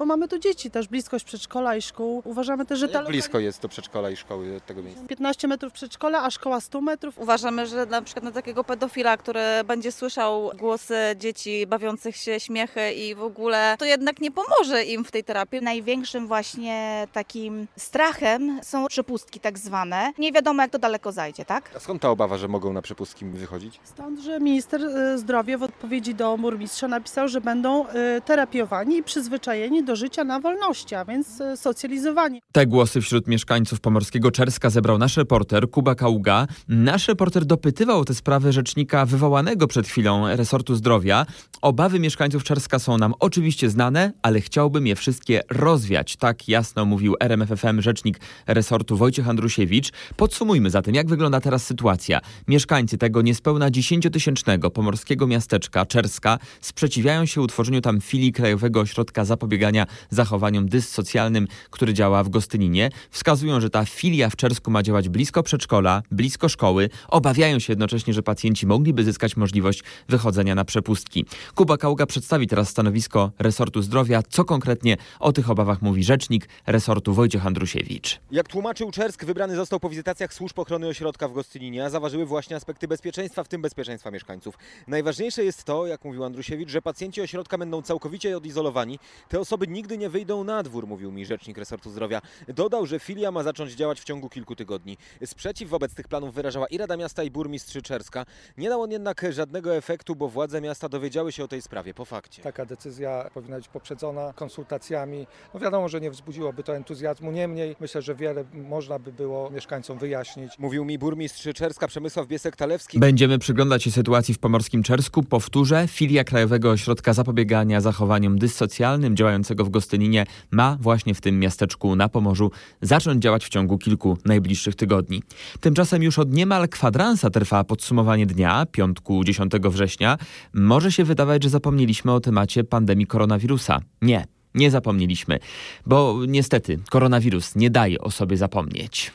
Bo 0.00 0.06
mamy 0.06 0.28
tu 0.28 0.38
dzieci 0.38 0.70
też, 0.70 0.88
bliskość 0.88 1.24
przedszkola 1.24 1.76
i 1.76 1.82
szkół. 1.82 2.22
Uważamy 2.24 2.66
też, 2.66 2.78
że 2.78 2.88
ta 2.88 2.98
Jak 2.98 3.08
blisko 3.08 3.38
jest 3.38 3.62
do 3.62 3.68
przedszkola 3.68 4.10
i 4.10 4.16
szkoły 4.16 4.56
od 4.56 4.66
tego 4.66 4.82
miejsca? 4.82 5.06
15 5.06 5.48
metrów 5.48 5.72
przedszkola, 5.72 6.22
a 6.22 6.30
szkoła 6.30 6.60
100 6.60 6.80
metrów. 6.80 7.18
Uważamy, 7.18 7.66
że 7.66 7.86
na 7.86 8.02
przykład 8.02 8.24
na 8.24 8.32
takiego 8.32 8.64
pedofila, 8.64 9.16
który 9.16 9.40
będzie 9.64 9.92
słyszał 9.92 10.50
głosy 10.58 10.94
dzieci 11.16 11.66
bawiących 11.66 12.16
się, 12.16 12.40
śmiechy 12.40 12.92
i 12.92 13.14
w 13.14 13.22
ogóle, 13.22 13.76
to 13.78 13.84
jednak 13.84 14.20
nie 14.20 14.30
pomoże 14.30 14.84
im 14.84 15.04
w 15.04 15.10
tej 15.10 15.24
terapii. 15.24 15.62
Największym 15.62 16.26
właśnie 16.26 17.06
takim 17.12 17.66
strachem 17.76 18.60
są 18.62 18.86
przepustki 18.86 19.40
tak 19.40 19.58
zwane. 19.58 20.12
Nie 20.18 20.32
wiadomo 20.32 20.62
jak 20.62 20.70
to 20.70 20.78
daleko 20.78 21.12
zajdzie, 21.12 21.44
tak? 21.44 21.70
A 21.76 21.80
skąd 21.80 22.02
ta 22.02 22.10
obawa, 22.10 22.38
że 22.38 22.48
mogą 22.48 22.72
na 22.72 22.82
przepustki 22.82 23.24
wychodzić? 23.24 23.80
Stąd, 23.84 24.20
że 24.20 24.40
minister 24.40 24.84
y, 24.84 25.18
zdrowia 25.18 25.58
w 25.58 25.62
odpowiedzi 25.62 26.14
do 26.14 26.38
burmistrza 26.38 26.88
napisał, 26.88 27.28
że 27.28 27.40
będą 27.40 27.86
y, 27.86 28.20
terapiowani 28.24 28.96
i 28.96 29.02
przyzwyczajeni 29.02 29.84
do 29.84 29.89
życia 29.96 30.24
na 30.24 30.40
wolności, 30.40 30.94
a 30.94 31.04
więc 31.04 31.40
y, 31.40 31.56
socjalizowani. 31.56 32.42
Te 32.52 32.66
głosy 32.66 33.00
wśród 33.00 33.26
mieszkańców 33.26 33.80
pomorskiego 33.80 34.30
Czerska 34.30 34.70
zebrał 34.70 34.98
nasz 34.98 35.16
reporter 35.16 35.70
Kuba 35.70 35.94
Kaługa. 35.94 36.46
Nasz 36.68 37.08
reporter 37.08 37.44
dopytywał 37.44 38.00
o 38.00 38.04
tę 38.04 38.14
sprawę 38.14 38.52
rzecznika 38.52 39.06
wywołanego 39.06 39.66
przed 39.66 39.88
chwilą 39.88 40.36
resortu 40.36 40.74
zdrowia. 40.74 41.26
Obawy 41.62 42.00
mieszkańców 42.00 42.44
Czerska 42.44 42.78
są 42.78 42.98
nam 42.98 43.14
oczywiście 43.20 43.70
znane, 43.70 44.12
ale 44.22 44.40
chciałbym 44.40 44.86
je 44.86 44.96
wszystkie 44.96 45.42
rozwiać. 45.50 46.16
Tak 46.16 46.48
jasno 46.48 46.84
mówił 46.84 47.14
RMFFM 47.20 47.80
rzecznik 47.80 48.20
resortu 48.46 48.96
Wojciech 48.96 49.28
Andrusiewicz. 49.28 49.92
Podsumujmy 50.16 50.70
zatem, 50.70 50.94
jak 50.94 51.08
wygląda 51.08 51.40
teraz 51.40 51.66
sytuacja. 51.66 52.20
Mieszkańcy 52.48 52.98
tego 52.98 53.22
niespełna 53.22 53.70
10-tysięcznego 53.70 54.70
pomorskiego 54.70 55.26
miasteczka 55.26 55.86
Czerska 55.86 56.38
sprzeciwiają 56.60 57.26
się 57.26 57.40
utworzeniu 57.40 57.80
tam 57.80 58.00
filii 58.00 58.32
Krajowego 58.32 58.80
Ośrodka 58.80 59.24
Zapobiegania 59.24 59.79
zachowaniom 60.10 60.68
dyssocjalnym, 60.68 61.48
który 61.70 61.94
działa 61.94 62.24
w 62.24 62.28
Gostyninie. 62.28 62.90
Wskazują, 63.10 63.60
że 63.60 63.70
ta 63.70 63.84
filia 63.84 64.30
w 64.30 64.36
Czersku 64.36 64.70
ma 64.70 64.82
działać 64.82 65.08
blisko 65.08 65.42
przedszkola, 65.42 66.02
blisko 66.10 66.48
szkoły. 66.48 66.90
Obawiają 67.08 67.58
się 67.58 67.72
jednocześnie, 67.72 68.14
że 68.14 68.22
pacjenci 68.22 68.66
mogliby 68.66 69.04
zyskać 69.04 69.36
możliwość 69.36 69.82
wychodzenia 70.08 70.54
na 70.54 70.64
przepustki. 70.64 71.24
Kuba 71.54 71.76
Kaługa 71.76 72.06
przedstawi 72.06 72.46
teraz 72.46 72.68
stanowisko 72.68 73.30
resortu 73.38 73.82
zdrowia. 73.82 74.22
Co 74.28 74.44
konkretnie 74.44 74.96
o 75.20 75.32
tych 75.32 75.50
obawach 75.50 75.82
mówi 75.82 76.04
rzecznik 76.04 76.48
resortu 76.66 77.14
Wojciech 77.14 77.46
Andrusiewicz. 77.46 78.20
Jak 78.30 78.48
tłumaczył 78.48 78.90
Czersk, 78.90 79.24
wybrany 79.24 79.56
został 79.56 79.80
po 79.80 79.90
wizytacjach 79.90 80.34
służb 80.34 80.58
ochrony 80.58 80.86
ośrodka 80.88 81.28
w 81.28 81.32
Gostyninie, 81.32 81.84
a 81.84 81.90
zaważyły 81.90 82.26
właśnie 82.26 82.56
aspekty 82.56 82.88
bezpieczeństwa, 82.88 83.44
w 83.44 83.48
tym 83.48 83.62
bezpieczeństwa 83.62 84.10
mieszkańców. 84.10 84.58
Najważniejsze 84.88 85.44
jest 85.44 85.64
to, 85.64 85.86
jak 85.86 86.04
mówił 86.04 86.24
Andrusiewicz, 86.24 86.70
że 86.70 86.82
pacjenci 86.82 87.20
ośrodka 87.20 87.58
będą 87.58 87.82
całkowicie 87.82 88.36
odizolowani. 88.36 88.98
Te 89.28 89.40
osoby 89.40 89.66
nigdy 89.70 89.98
nie 89.98 90.10
wyjdą 90.10 90.44
na 90.44 90.62
dwór, 90.62 90.86
mówił 90.86 91.12
mi 91.12 91.26
rzecznik 91.26 91.58
resortu 91.58 91.90
zdrowia. 91.90 92.22
Dodał, 92.48 92.86
że 92.86 92.98
filia 92.98 93.30
ma 93.30 93.42
zacząć 93.42 93.72
działać 93.72 94.00
w 94.00 94.04
ciągu 94.04 94.28
kilku 94.28 94.56
tygodni. 94.56 94.96
Sprzeciw 95.24 95.70
wobec 95.70 95.94
tych 95.94 96.08
planów 96.08 96.34
wyrażała 96.34 96.66
i 96.66 96.78
Rada 96.78 96.96
Miasta 96.96 97.22
i 97.22 97.30
burmistrz 97.30 97.82
Czerska. 97.82 98.26
Nie 98.58 98.68
dał 98.68 98.82
on 98.82 98.90
jednak 98.90 99.26
żadnego 99.30 99.76
efektu, 99.76 100.16
bo 100.16 100.28
władze 100.28 100.60
miasta 100.60 100.88
dowiedziały 100.88 101.32
się 101.32 101.44
o 101.44 101.48
tej 101.48 101.62
sprawie 101.62 101.94
po 101.94 102.04
fakcie. 102.04 102.42
Taka 102.42 102.66
decyzja 102.66 103.30
powinna 103.34 103.56
być 103.56 103.68
poprzedzona 103.68 104.32
konsultacjami. 104.32 105.26
No 105.54 105.60
wiadomo, 105.60 105.88
że 105.88 106.00
nie 106.00 106.10
wzbudziłoby 106.10 106.62
to 106.62 106.76
entuzjazmu, 106.76 107.30
niemniej 107.30 107.76
myślę, 107.80 108.02
że 108.02 108.14
wiele 108.14 108.44
można 108.54 108.98
by 108.98 109.12
było 109.12 109.50
mieszkańcom 109.50 109.98
wyjaśnić. 109.98 110.58
Mówił 110.58 110.84
mi 110.84 110.98
burmistrz 110.98 111.48
Czerska 111.54 111.88
Przemysław 111.88 112.26
Biesek-Talewski. 112.26 112.98
Będziemy 112.98 113.38
przyglądać 113.38 113.82
się 113.82 113.90
sytuacji 113.90 114.34
w 114.34 114.38
pomorskim 114.38 114.82
Czersku. 114.82 115.22
Powtórzę, 115.22 115.88
filia 115.88 116.24
Krajowego 116.24 116.70
Ośrodka 116.70 117.12
Zapobiegania 117.12 117.80
Zachowaniom 117.80 118.38
Dyssocjalnym 118.38 119.14
w 119.58 119.70
Gostyninie 119.70 120.26
ma 120.50 120.76
właśnie 120.80 121.14
w 121.14 121.20
tym 121.20 121.38
miasteczku 121.40 121.96
na 121.96 122.08
Pomorzu 122.08 122.50
zacząć 122.82 123.22
działać 123.22 123.44
w 123.44 123.48
ciągu 123.48 123.78
kilku 123.78 124.18
najbliższych 124.24 124.74
tygodni. 124.74 125.22
Tymczasem 125.60 126.02
już 126.02 126.18
od 126.18 126.32
niemal 126.32 126.68
kwadransa 126.68 127.30
trwa 127.30 127.64
podsumowanie 127.64 128.26
dnia, 128.26 128.66
piątku 128.72 129.24
10 129.24 129.52
września. 129.52 130.18
Może 130.54 130.92
się 130.92 131.04
wydawać, 131.04 131.42
że 131.42 131.50
zapomnieliśmy 131.50 132.12
o 132.12 132.20
temacie 132.20 132.64
pandemii 132.64 133.06
koronawirusa. 133.06 133.80
Nie. 134.02 134.24
Nie 134.54 134.70
zapomnieliśmy, 134.70 135.38
bo 135.86 136.18
niestety 136.28 136.78
koronawirus 136.90 137.56
nie 137.56 137.70
daje 137.70 138.00
o 138.00 138.10
sobie 138.10 138.36
zapomnieć. 138.36 139.12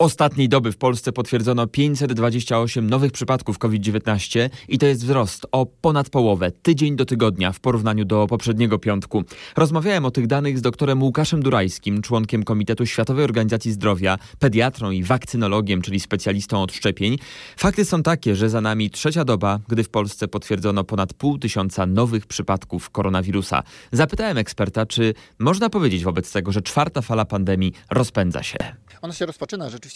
Ostatniej 0.00 0.48
doby 0.48 0.72
w 0.72 0.76
Polsce 0.76 1.12
potwierdzono 1.12 1.66
528 1.66 2.90
nowych 2.90 3.12
przypadków 3.12 3.58
COVID-19 3.58 4.50
i 4.68 4.78
to 4.78 4.86
jest 4.86 5.04
wzrost 5.04 5.46
o 5.52 5.66
ponad 5.66 6.10
połowę, 6.10 6.50
tydzień 6.50 6.96
do 6.96 7.04
tygodnia 7.04 7.52
w 7.52 7.60
porównaniu 7.60 8.04
do 8.04 8.26
poprzedniego 8.26 8.78
piątku. 8.78 9.24
Rozmawiałem 9.56 10.04
o 10.04 10.10
tych 10.10 10.26
danych 10.26 10.58
z 10.58 10.62
doktorem 10.62 11.02
Łukaszem 11.02 11.42
Durajskim, 11.42 12.02
członkiem 12.02 12.42
Komitetu 12.42 12.86
Światowej 12.86 13.24
Organizacji 13.24 13.72
Zdrowia, 13.72 14.18
pediatrą 14.38 14.90
i 14.90 15.02
wakcynologiem, 15.02 15.82
czyli 15.82 16.00
specjalistą 16.00 16.62
od 16.62 16.72
szczepień. 16.72 17.16
Fakty 17.56 17.84
są 17.84 18.02
takie, 18.02 18.36
że 18.36 18.50
za 18.50 18.60
nami 18.60 18.90
trzecia 18.90 19.24
doba, 19.24 19.60
gdy 19.68 19.84
w 19.84 19.88
Polsce 19.88 20.28
potwierdzono 20.28 20.84
ponad 20.84 21.14
pół 21.14 21.38
tysiąca 21.38 21.86
nowych 21.86 22.26
przypadków 22.26 22.90
koronawirusa. 22.90 23.62
Zapytałem 23.92 24.38
eksperta, 24.38 24.86
czy 24.86 25.14
można 25.38 25.70
powiedzieć 25.70 26.04
wobec 26.04 26.32
tego, 26.32 26.52
że 26.52 26.62
czwarta 26.62 27.02
fala 27.02 27.24
pandemii 27.24 27.72
rozpędza 27.90 28.42
się. 28.42 28.58
Ona 29.02 29.12
się 29.12 29.26
rozpoczyna 29.26 29.70
rzeczywiście 29.70 29.87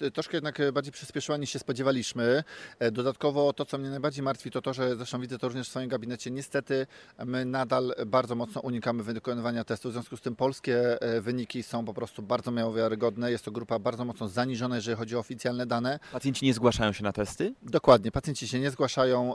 e, 0.00 0.10
troszkę 0.10 0.36
jednak 0.36 0.58
bardziej 0.72 0.92
przyspieszyła 0.92 1.38
niż 1.38 1.50
się 1.50 1.58
spodziewaliśmy. 1.58 2.44
E, 2.78 2.90
dodatkowo 2.90 3.52
to, 3.52 3.64
co 3.64 3.78
mnie 3.78 3.90
najbardziej 3.90 4.22
martwi, 4.22 4.50
to 4.50 4.62
to, 4.62 4.74
że 4.74 4.96
zresztą 4.96 5.20
widzę 5.20 5.38
to 5.38 5.48
również 5.48 5.68
w 5.68 5.70
swoim 5.70 5.88
gabinecie. 5.88 6.30
Niestety 6.30 6.86
my 7.26 7.44
nadal 7.44 7.94
bardzo 8.06 8.34
mocno 8.34 8.60
unikamy 8.60 9.02
wykonywania 9.02 9.64
testów, 9.64 9.92
w 9.92 9.94
związku 9.94 10.16
z 10.16 10.20
tym 10.20 10.36
polskie 10.36 11.02
e, 11.02 11.20
wyniki 11.20 11.62
są 11.62 11.84
po 11.84 11.94
prostu 11.94 12.22
bardzo 12.22 12.50
mało 12.50 12.72
wiarygodne. 12.72 13.30
Jest 13.30 13.44
to 13.44 13.50
grupa 13.50 13.78
bardzo 13.78 14.04
mocno 14.04 14.28
zaniżona, 14.28 14.76
jeżeli 14.76 14.96
chodzi 14.96 15.16
o 15.16 15.18
oficjalne 15.18 15.66
dane. 15.66 15.98
Pacjenci 16.12 16.46
nie 16.46 16.54
zgłaszają 16.54 16.92
się 16.92 17.04
na 17.04 17.12
testy? 17.12 17.54
Dokładnie, 17.62 18.10
pacjenci 18.10 18.48
się 18.48 18.60
nie 18.60 18.70
zgłaszają 18.70 19.34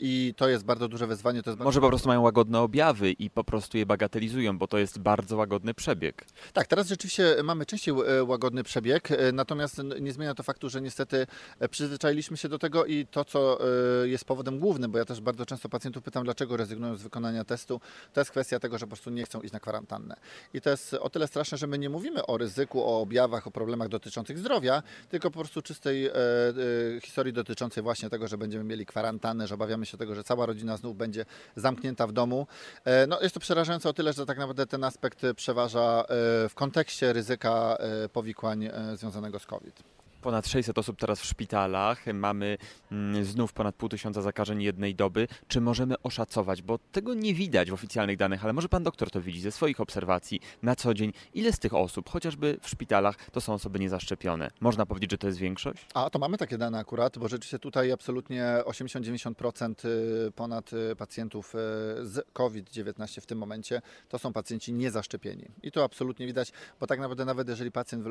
i 0.00 0.34
to 0.36 0.48
jest 0.48 0.64
bardzo 0.64 0.88
duże 0.88 1.06
wyzwanie. 1.06 1.42
To 1.42 1.50
jest 1.50 1.62
Może 1.62 1.80
po 1.80 1.88
prostu 1.88 2.08
mają 2.08 2.20
łagodne 2.20 2.60
objawy 2.60 3.10
i 3.10 3.30
po 3.30 3.44
prostu 3.44 3.78
je 3.78 3.86
bagatelizują, 3.86 4.58
bo 4.58 4.66
to 4.66 4.78
jest 4.78 4.98
bardzo 4.98 5.36
łagodny 5.36 5.74
przebieg. 5.74 6.24
Tak, 6.52 6.66
teraz 6.66 6.86
rzeczywiście 6.86 7.36
mamy 7.44 7.66
częściej 7.66 7.94
łagodny 8.26 8.62
przebieg, 8.62 9.10
e, 9.10 9.16
natomiast 9.32 9.78
nie 10.00 10.12
zmienia 10.12 10.34
to 10.34 10.42
faktu, 10.42 10.68
że 10.68 10.80
niestety 10.80 11.26
e, 11.58 11.68
przyzwyczailiśmy 11.68 12.36
się 12.36 12.48
do 12.48 12.58
tego 12.58 12.84
i 12.84 13.06
to, 13.06 13.24
co 13.24 13.58
e, 13.60 14.08
jest 14.08 14.24
powodem 14.24 14.58
głównym, 14.58 14.90
bo 14.90 14.98
ja 14.98 15.04
też 15.04 15.20
bardzo 15.20 15.46
często 15.46 15.68
pacjentów 15.68 16.02
pytam, 16.02 16.24
dlaczego 16.24 16.56
rezygnują 16.56 16.96
z 16.96 17.02
wykonania 17.02 17.44
testu, 17.44 17.80
to 18.12 18.20
jest 18.20 18.30
kwestia 18.30 18.60
tego, 18.60 18.78
że 18.78 18.86
po 18.86 18.90
prostu 18.90 19.10
nie 19.10 19.24
chcą 19.24 19.40
iść 19.40 19.52
na 19.52 19.60
kwarantannę. 19.60 20.16
I 20.54 20.60
to 20.60 20.70
jest 20.70 20.94
o 20.94 21.10
tyle 21.10 21.26
straszne, 21.26 21.58
że 21.58 21.66
my 21.66 21.78
nie 21.78 21.90
mówimy 21.90 22.26
o 22.26 22.38
ryzyku, 22.38 22.84
o 22.84 23.00
objawach, 23.00 23.46
o 23.46 23.50
problemach 23.50 23.88
dotyczących 23.88 24.38
zdrowia, 24.38 24.82
tylko 25.08 25.30
po 25.30 25.38
prostu 25.38 25.62
czystej 25.62 26.06
e, 26.06 26.12
e, 26.12 27.00
historii 27.00 27.32
dotyczącej 27.32 27.82
właśnie 27.82 28.10
tego, 28.10 28.28
że 28.28 28.38
będziemy 28.38 28.64
mieli 28.64 28.86
kwarantannę, 28.86 29.46
że 29.46 29.54
obawiamy 29.54 29.86
się 29.86 29.98
tego, 29.98 30.14
że 30.14 30.24
cała 30.24 30.46
rodzina 30.46 30.76
znów 30.76 30.96
będzie 30.96 31.24
zamknięta 31.56 32.06
w 32.06 32.12
domu. 32.12 32.46
E, 32.84 33.06
no, 33.06 33.20
jest 33.20 33.34
to 33.34 33.40
przerażające 33.40 33.88
o 33.88 33.92
tyle, 33.92 34.12
że 34.12 34.26
tak 34.26 34.38
naprawdę 34.38 34.66
ten 34.66 34.84
aspekt 34.84 35.22
przeważa 35.36 36.04
w 36.48 36.52
kontekście 36.54 37.12
ryzyka 37.12 37.78
powikłań 38.12 38.68
związanego 39.12 39.38
z 39.38 39.46
COVID. 39.46 39.82
Ponad 40.22 40.46
600 40.46 40.78
osób 40.78 40.98
teraz 40.98 41.20
w 41.20 41.24
szpitalach, 41.24 42.06
mamy 42.14 42.58
mm, 42.92 43.24
znów 43.24 43.52
ponad 43.52 43.74
pół 43.74 43.88
tysiąca 43.88 44.22
zakażeń 44.22 44.62
jednej 44.62 44.94
doby. 44.94 45.28
Czy 45.48 45.60
możemy 45.60 45.94
oszacować, 46.02 46.62
bo 46.62 46.78
tego 46.92 47.14
nie 47.14 47.34
widać 47.34 47.70
w 47.70 47.74
oficjalnych 47.74 48.16
danych, 48.16 48.44
ale 48.44 48.52
może 48.52 48.68
pan 48.68 48.82
doktor 48.82 49.10
to 49.10 49.20
widzi 49.20 49.40
ze 49.40 49.50
swoich 49.50 49.80
obserwacji 49.80 50.40
na 50.62 50.76
co 50.76 50.94
dzień, 50.94 51.12
ile 51.34 51.52
z 51.52 51.58
tych 51.58 51.74
osób, 51.74 52.10
chociażby 52.10 52.58
w 52.60 52.68
szpitalach, 52.68 53.30
to 53.30 53.40
są 53.40 53.54
osoby 53.54 53.78
niezaszczepione? 53.78 54.50
Można 54.60 54.86
powiedzieć, 54.86 55.10
że 55.10 55.18
to 55.18 55.26
jest 55.26 55.38
większość? 55.38 55.86
A 55.94 56.10
to 56.10 56.18
mamy 56.18 56.38
takie 56.38 56.58
dane 56.58 56.78
akurat, 56.78 57.18
bo 57.18 57.28
rzeczywiście 57.28 57.58
tutaj 57.58 57.92
absolutnie 57.92 58.44
80-90% 58.64 59.74
y, 59.84 60.32
ponad 60.32 60.72
y, 60.72 60.96
pacjentów 60.96 61.54
y, 61.54 61.58
z 62.06 62.26
COVID-19 62.32 63.20
w 63.20 63.26
tym 63.26 63.38
momencie 63.38 63.82
to 64.08 64.18
są 64.18 64.32
pacjenci 64.32 64.72
niezaszczepieni. 64.72 65.48
I 65.62 65.72
to 65.72 65.84
absolutnie 65.84 66.26
widać, 66.26 66.52
bo 66.80 66.86
tak 66.86 66.98
naprawdę 67.00 67.24
nawet 67.24 67.48
jeżeli 67.48 67.72
pacjent, 67.72 68.04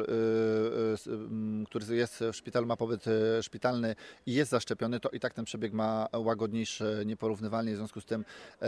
który 1.65 1.85
jest 2.01 2.23
w 2.31 2.35
szpitalu, 2.35 2.67
ma 2.67 2.77
pobyt 2.77 3.05
e, 3.07 3.43
szpitalny 3.43 3.95
i 4.25 4.33
jest 4.33 4.51
zaszczepiony, 4.51 4.99
to 4.99 5.09
i 5.09 5.19
tak 5.19 5.33
ten 5.33 5.45
przebieg 5.45 5.73
ma 5.73 6.07
łagodniejszy, 6.13 7.03
nieporównywalnie. 7.05 7.73
W 7.73 7.77
związku 7.77 8.01
z 8.01 8.05
tym 8.05 8.25
e, 8.61 8.67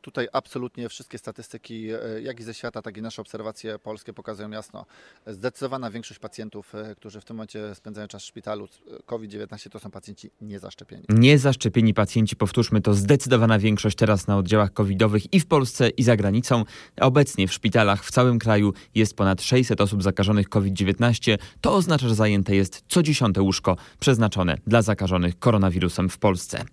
tutaj 0.00 0.28
absolutnie 0.32 0.88
wszystkie 0.88 1.18
statystyki, 1.18 1.88
e, 1.90 2.22
jak 2.22 2.40
i 2.40 2.42
ze 2.42 2.54
świata, 2.54 2.82
tak 2.82 2.96
i 2.96 3.02
nasze 3.02 3.22
obserwacje 3.22 3.78
polskie 3.78 4.12
pokazują 4.12 4.50
jasno. 4.50 4.86
Zdecydowana 5.26 5.90
większość 5.90 6.20
pacjentów, 6.20 6.72
którzy 6.96 7.20
w 7.20 7.24
tym 7.24 7.36
momencie 7.36 7.74
spędzają 7.74 8.08
czas 8.08 8.22
w 8.22 8.26
szpitalu 8.26 8.68
COVID-19, 9.06 9.70
to 9.70 9.78
są 9.78 9.90
pacjenci 9.90 10.30
niezaszczepieni. 10.40 11.04
Niezaszczepieni 11.08 11.94
pacjenci, 11.94 12.36
powtórzmy 12.36 12.80
to, 12.80 12.94
zdecydowana 12.94 13.58
większość 13.58 13.96
teraz 13.96 14.26
na 14.26 14.36
oddziałach 14.36 14.72
covidowych 14.72 15.34
i 15.34 15.40
w 15.40 15.46
Polsce, 15.46 15.88
i 15.88 16.02
za 16.02 16.16
granicą. 16.16 16.64
Obecnie 17.00 17.48
w 17.48 17.52
szpitalach 17.52 18.04
w 18.04 18.10
całym 18.10 18.38
kraju 18.38 18.72
jest 18.94 19.16
ponad 19.16 19.42
600 19.42 19.80
osób 19.80 20.02
zakażonych 20.02 20.48
COVID-19. 20.48 21.38
To 21.60 21.74
oznacza, 21.74 22.08
że 22.08 22.14
zajęte 22.14 22.56
jest 22.56 22.59
jest 22.60 22.84
co 22.88 23.02
dziesiąte 23.02 23.42
łóżko 23.42 23.76
przeznaczone 24.00 24.56
dla 24.66 24.82
zakażonych 24.82 25.38
koronawirusem 25.38 26.08
w 26.08 26.18
Polsce. 26.18 26.64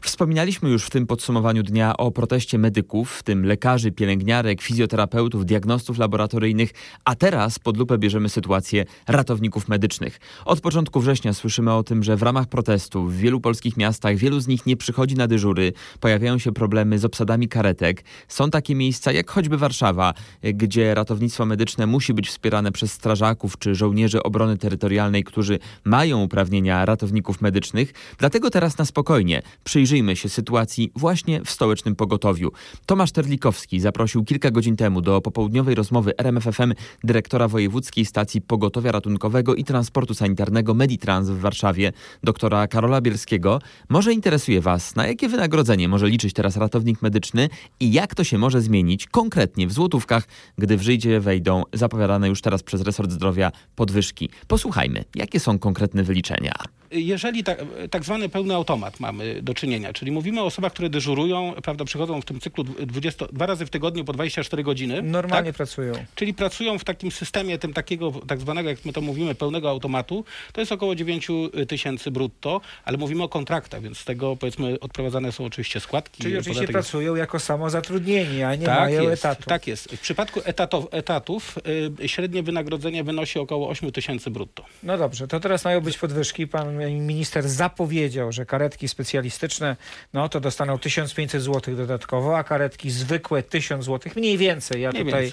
Wspominaliśmy 0.00 0.70
już 0.70 0.84
w 0.84 0.90
tym 0.90 1.06
podsumowaniu 1.06 1.62
dnia 1.62 1.96
o 1.96 2.10
proteście 2.10 2.58
medyków, 2.58 3.12
w 3.12 3.22
tym 3.22 3.46
lekarzy, 3.46 3.92
pielęgniarek, 3.92 4.62
fizjoterapeutów, 4.62 5.46
diagnostów 5.46 5.98
laboratoryjnych, 5.98 6.70
a 7.04 7.14
teraz 7.14 7.58
pod 7.58 7.76
lupę 7.76 7.98
bierzemy 7.98 8.28
sytuację 8.28 8.84
ratowników 9.08 9.68
medycznych. 9.68 10.20
Od 10.44 10.60
początku 10.60 11.00
września 11.00 11.32
słyszymy 11.32 11.72
o 11.72 11.82
tym, 11.82 12.02
że 12.02 12.16
w 12.16 12.22
ramach 12.22 12.46
protestu 12.46 13.04
w 13.04 13.16
wielu 13.16 13.40
polskich 13.40 13.76
miastach 13.76 14.16
wielu 14.16 14.40
z 14.40 14.46
nich 14.46 14.66
nie 14.66 14.76
przychodzi 14.76 15.14
na 15.14 15.26
dyżury, 15.26 15.72
pojawiają 16.00 16.38
się 16.38 16.52
problemy 16.52 16.98
z 16.98 17.04
obsadami 17.04 17.48
karetek. 17.48 18.04
Są 18.28 18.50
takie 18.50 18.74
miejsca 18.74 19.12
jak 19.12 19.30
choćby 19.30 19.58
Warszawa, 19.58 20.14
gdzie 20.42 20.94
ratownictwo 20.94 21.46
medyczne 21.46 21.86
musi 21.86 22.14
być 22.14 22.28
wspierane 22.28 22.72
przez 22.72 22.92
strażaków 22.92 23.58
czy 23.58 23.74
żołnierzy 23.74 24.22
obrony 24.22 24.58
terytorialnej, 24.58 25.24
którzy 25.32 25.58
mają 25.84 26.22
uprawnienia 26.22 26.84
ratowników 26.84 27.40
medycznych. 27.40 27.92
Dlatego 28.18 28.50
teraz 28.50 28.78
na 28.78 28.84
spokojnie 28.84 29.42
przyjrzyjmy 29.64 30.16
się 30.16 30.28
sytuacji 30.28 30.92
właśnie 30.96 31.44
w 31.44 31.50
stołecznym 31.50 31.96
pogotowiu. 31.96 32.52
Tomasz 32.86 33.12
Terlikowski 33.12 33.80
zaprosił 33.80 34.24
kilka 34.24 34.50
godzin 34.50 34.76
temu 34.76 35.00
do 35.00 35.20
popołudniowej 35.20 35.74
rozmowy 35.74 36.12
RMFFM 36.18 36.72
dyrektora 37.04 37.48
Wojewódzkiej 37.48 38.04
Stacji 38.04 38.40
Pogotowia 38.40 38.92
Ratunkowego 38.92 39.54
i 39.54 39.64
Transportu 39.64 40.14
Sanitarnego 40.14 40.74
Meditrans 40.74 41.28
w 41.28 41.38
Warszawie, 41.38 41.92
doktora 42.22 42.66
Karola 42.68 43.00
Bielskiego. 43.00 43.60
Może 43.88 44.12
interesuje 44.12 44.60
Was, 44.60 44.96
na 44.96 45.06
jakie 45.06 45.28
wynagrodzenie 45.28 45.88
może 45.88 46.08
liczyć 46.08 46.32
teraz 46.32 46.56
ratownik 46.56 47.02
medyczny 47.02 47.48
i 47.80 47.92
jak 47.92 48.14
to 48.14 48.24
się 48.24 48.38
może 48.38 48.60
zmienić 48.60 49.06
konkretnie 49.06 49.66
w 49.66 49.72
złotówkach, 49.72 50.28
gdy 50.58 50.76
w 50.76 50.82
życie 50.82 51.20
wejdą 51.20 51.62
zapowiadane 51.72 52.28
już 52.28 52.40
teraz 52.40 52.62
przez 52.62 52.82
resort 52.82 53.10
zdrowia 53.10 53.52
podwyżki. 53.76 54.28
Posłuchajmy, 54.48 55.04
Jakie 55.22 55.40
są 55.40 55.58
konkretne 55.58 56.02
wyliczenia? 56.02 56.52
Jeżeli 56.92 57.44
tak, 57.44 57.64
tak 57.90 58.04
zwany 58.04 58.28
pełny 58.28 58.54
automat 58.54 59.00
mamy 59.00 59.42
do 59.42 59.54
czynienia, 59.54 59.92
czyli 59.92 60.12
mówimy 60.12 60.40
o 60.40 60.44
osobach, 60.44 60.72
które 60.72 60.90
dyżurują, 60.90 61.54
prawda, 61.62 61.84
przychodzą 61.84 62.20
w 62.20 62.24
tym 62.24 62.40
cyklu 62.40 62.64
20, 62.64 63.26
dwa 63.32 63.46
razy 63.46 63.66
w 63.66 63.70
tygodniu 63.70 64.04
po 64.04 64.12
24 64.12 64.62
godziny. 64.62 65.02
Normalnie 65.02 65.50
tak? 65.50 65.56
pracują. 65.56 65.92
Czyli 66.14 66.34
pracują 66.34 66.78
w 66.78 66.84
takim 66.84 67.10
systemie 67.10 67.58
tym 67.58 67.72
takiego 67.72 68.12
tak 68.26 68.40
zwanego, 68.40 68.68
jak 68.68 68.84
my 68.84 68.92
to 68.92 69.00
mówimy, 69.00 69.34
pełnego 69.34 69.70
automatu. 69.70 70.24
To 70.52 70.60
jest 70.60 70.72
około 70.72 70.94
9 70.94 71.28
tysięcy 71.68 72.10
brutto, 72.10 72.60
ale 72.84 72.98
mówimy 72.98 73.22
o 73.22 73.28
kontraktach, 73.28 73.82
więc 73.82 73.98
z 73.98 74.04
tego 74.04 74.36
powiedzmy 74.36 74.80
odprowadzane 74.80 75.32
są 75.32 75.44
oczywiście 75.44 75.80
składki. 75.80 76.22
Czyli 76.22 76.38
oczywiście 76.38 76.68
pracują 76.68 77.14
jako 77.14 77.40
samozatrudnieni, 77.40 78.42
a 78.42 78.54
nie 78.54 78.66
tak 78.66 78.80
mają 78.80 79.02
jest, 79.02 79.24
etatu. 79.24 79.42
Tak 79.42 79.66
jest. 79.66 79.92
W 79.92 80.00
przypadku 80.00 80.40
etatów, 80.44 80.86
etatów 80.90 81.58
yy, 81.98 82.08
średnie 82.08 82.42
wynagrodzenie 82.42 83.04
wynosi 83.04 83.38
około 83.38 83.68
8 83.68 83.92
tysięcy 83.92 84.30
brutto. 84.30 84.64
No 84.82 84.98
dobrze, 84.98 85.28
to 85.28 85.40
teraz 85.40 85.64
mają 85.64 85.80
być 85.80 85.98
podwyżki. 85.98 86.46
Pan 86.46 86.76
minister 86.90 87.48
zapowiedział, 87.48 88.32
że 88.32 88.46
karetki 88.46 88.88
specjalistyczne, 88.88 89.76
no 90.12 90.28
to 90.28 90.40
dostaną 90.40 90.78
1500 90.78 91.42
zł 91.42 91.76
dodatkowo, 91.76 92.38
a 92.38 92.44
karetki 92.44 92.90
zwykłe 92.90 93.42
1000 93.42 93.84
zł, 93.84 94.12
mniej 94.16 94.38
więcej. 94.38 94.82
Ja 94.82 94.90
Mniej 94.90 95.04
tutaj 95.04 95.32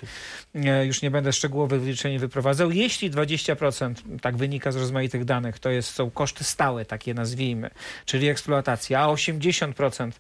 więcej. 0.54 0.72
e, 0.72 0.86
już 0.86 1.02
nie 1.02 1.12
będę 1.12 1.34
szczegółowych 1.34 1.82
wyliczeń 1.82 2.20
wyprowadzał. 2.20 2.72
Jeśli 2.72 3.12
20%, 3.12 3.94
tak 4.22 4.38
wynika 4.38 4.72
z 4.72 4.76
rozmaitych 4.76 5.26
danych, 5.26 5.60
to 5.60 5.70
jest, 5.70 5.90
są 5.90 6.12
koszty 6.12 6.44
stałe, 6.44 6.86
takie 6.86 7.14
nazwijmy, 7.14 7.70
czyli 8.06 8.28
eksploatacja, 8.28 9.00
a 9.00 9.08
80% 9.08 10.12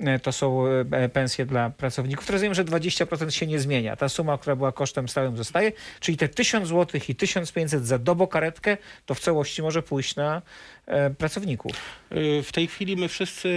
e, 0.00 0.18
to 0.18 0.32
są 0.32 0.66
e, 0.66 1.08
pensje 1.08 1.46
dla 1.46 1.70
pracowników, 1.70 2.26
to 2.26 2.32
rozumiem, 2.32 2.54
że 2.54 2.64
20% 2.64 3.30
się 3.30 3.46
nie 3.46 3.60
zmienia. 3.60 3.96
Ta 3.96 4.08
suma, 4.08 4.38
która 4.38 4.56
była 4.56 4.72
kosztem 4.72 5.08
stałym 5.08 5.36
zostaje, 5.36 5.72
czyli 6.00 6.18
te 6.18 6.28
1000 6.28 6.68
zł 6.68 7.00
i 7.08 7.14
1500 7.14 7.86
za 7.86 7.98
dobokaretkę, 7.98 8.76
to 9.06 9.14
w 9.14 9.20
całości 9.20 9.62
może 9.62 9.82
pójść 9.82 10.16
na 10.16 10.42
pracowników. 11.18 11.72
Y, 12.12 12.42
W 12.42 12.52
tej 12.52 12.66
chwili 12.66 12.96
my 12.96 13.08
wszyscy 13.08 13.48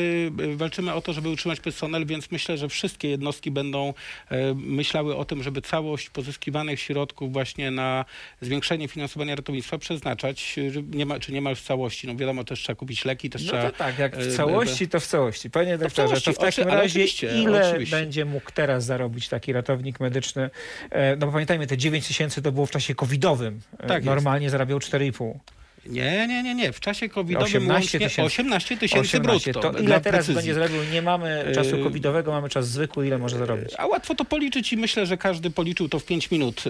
y, 0.41 0.55
walczymy 0.55 0.93
o 0.93 1.01
to, 1.01 1.13
żeby 1.13 1.29
utrzymać 1.29 1.59
personel, 1.59 2.05
więc 2.05 2.31
myślę, 2.31 2.57
że 2.57 2.69
wszystkie 2.69 3.09
jednostki 3.09 3.51
będą 3.51 3.93
e, 4.31 4.53
myślały 4.53 5.15
o 5.15 5.25
tym, 5.25 5.43
żeby 5.43 5.61
całość 5.61 6.09
pozyskiwanych 6.09 6.79
środków 6.79 7.33
właśnie 7.33 7.71
na 7.71 8.05
zwiększenie 8.41 8.87
finansowania 8.87 9.35
ratownictwa 9.35 9.77
przeznaczać, 9.77 10.55
że 10.71 10.83
nie 10.83 11.05
ma, 11.05 11.19
czy 11.19 11.31
niemal 11.31 11.55
w 11.55 11.61
całości. 11.61 12.07
No 12.07 12.15
wiadomo, 12.15 12.43
też 12.43 12.59
trzeba 12.59 12.75
kupić 12.75 13.05
leki, 13.05 13.29
też 13.29 13.43
No 13.43 13.47
trzeba... 13.49 13.71
to 13.71 13.77
tak, 13.77 13.99
jak 13.99 14.13
e, 14.15 14.17
w 14.17 14.35
całości, 14.35 14.87
to 14.87 14.99
w 14.99 15.07
całości. 15.07 15.49
Panie 15.49 15.77
w 15.77 15.79
doktorze, 15.79 16.15
to 16.15 16.21
całości, 16.21 16.33
w 16.33 16.37
takim 16.37 16.63
oczy- 16.63 16.71
ale 16.71 16.81
razie 16.81 17.05
ile 17.41 17.69
oczywiście. 17.69 17.95
będzie 17.95 18.25
mógł 18.25 18.51
teraz 18.51 18.85
zarobić 18.85 19.29
taki 19.29 19.53
ratownik 19.53 19.99
medyczny? 19.99 20.49
E, 20.91 21.15
No 21.15 21.25
bo 21.25 21.31
pamiętajmy, 21.31 21.67
te 21.67 21.77
9 21.77 22.07
tysięcy 22.07 22.41
to 22.41 22.51
było 22.51 22.65
w 22.65 22.71
czasie 22.71 22.95
covidowym. 22.95 23.61
E, 23.79 23.87
Tak 23.87 23.91
jest. 23.97 24.05
Normalnie 24.05 24.49
zarabiał 24.49 24.79
4,5. 24.79 25.33
Nie, 25.89 26.27
nie, 26.27 26.43
nie, 26.43 26.55
nie. 26.55 26.71
W 26.73 26.79
czasie 26.79 27.09
covidowym 27.09 27.45
18 27.45 27.73
łącznie 27.73 27.99
tysięcy. 27.99 28.23
18 28.23 28.77
tysięcy 28.77 29.17
18. 29.17 29.51
brutto. 29.51 29.71
To 29.71 29.79
ile 29.79 30.01
teraz 30.01 30.25
precyzji. 30.25 30.35
będzie 30.35 30.53
zarabiał? 30.53 30.83
Nie 30.91 31.01
mamy 31.01 31.51
czasu 31.55 31.77
Yy, 31.77 31.83
covidowego, 31.83 32.31
mamy 32.31 32.49
czas 32.49 32.67
zwykły. 32.69 33.07
Ile 33.07 33.17
może 33.17 33.37
zarobić? 33.37 33.69
A 33.77 33.87
łatwo 33.87 34.15
to 34.15 34.25
policzyć 34.25 34.73
i 34.73 34.77
myślę, 34.77 35.05
że 35.05 35.17
każdy 35.17 35.49
policzył 35.51 35.89
to 35.89 35.99
w 35.99 36.05
5 36.05 36.31
minut, 36.31 36.63
y, 36.67 36.69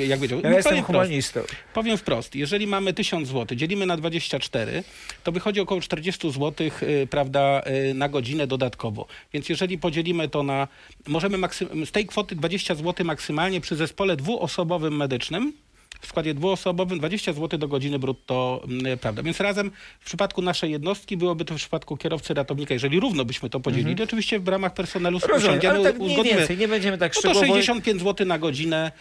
y, 0.00 0.06
jak 0.06 0.20
wiedział. 0.20 0.38
Ja 0.38 0.42
powiem 0.42 0.56
jestem 0.56 0.74
wprost. 0.74 0.86
humanistą. 0.86 1.40
Powiem 1.74 1.98
wprost, 1.98 2.34
jeżeli 2.34 2.66
mamy 2.66 2.92
1000 2.94 3.28
zł, 3.28 3.56
dzielimy 3.58 3.86
na 3.86 3.96
24, 3.96 4.82
to 5.24 5.32
wychodzi 5.32 5.60
około 5.60 5.80
40 5.80 6.30
zł, 6.30 6.66
y, 6.82 7.06
prawda, 7.10 7.62
y, 7.90 7.94
na 7.94 8.08
godzinę 8.08 8.46
dodatkowo. 8.46 9.06
Więc 9.32 9.48
jeżeli 9.48 9.78
podzielimy 9.78 10.28
to 10.28 10.42
na, 10.42 10.68
możemy 11.06 11.38
maksy- 11.38 11.86
z 11.86 11.90
tej 11.90 12.06
kwoty 12.06 12.36
20 12.36 12.74
zł 12.74 13.06
maksymalnie 13.06 13.60
przy 13.60 13.76
zespole 13.76 14.16
dwuosobowym 14.16 14.96
medycznym, 14.96 15.52
w 16.02 16.06
składzie 16.06 16.34
dwuosobowym 16.34 16.98
20 16.98 17.32
zł 17.32 17.58
do 17.58 17.68
godziny 17.68 17.98
brutto, 17.98 18.62
mm, 18.68 18.98
prawda. 18.98 19.22
Więc 19.22 19.40
razem 19.40 19.70
w 20.00 20.04
przypadku 20.04 20.42
naszej 20.42 20.70
jednostki 20.70 21.16
byłoby 21.16 21.44
to 21.44 21.54
w 21.54 21.56
przypadku 21.56 21.96
kierowcy 21.96 22.34
ratownika, 22.34 22.74
jeżeli 22.74 23.00
równo 23.00 23.24
byśmy 23.24 23.50
to 23.50 23.60
podzielili, 23.60 23.90
Mhm. 23.90 24.08
oczywiście 24.08 24.40
w 24.40 24.48
ramach 24.48 24.74
personelu 24.74 25.18
usiądziemy, 25.36 25.82
tak 25.82 26.00
uzgodnimy. 26.00 26.38
więcej, 26.38 26.58
nie 26.58 26.68
będziemy 26.68 26.98
tak 26.98 27.12
no 27.16 27.22
to 27.22 27.28
szczegółowo- 27.30 27.46
65 27.62 28.00
zł 28.02 28.26
na 28.26 28.38
godzinę 28.38 28.92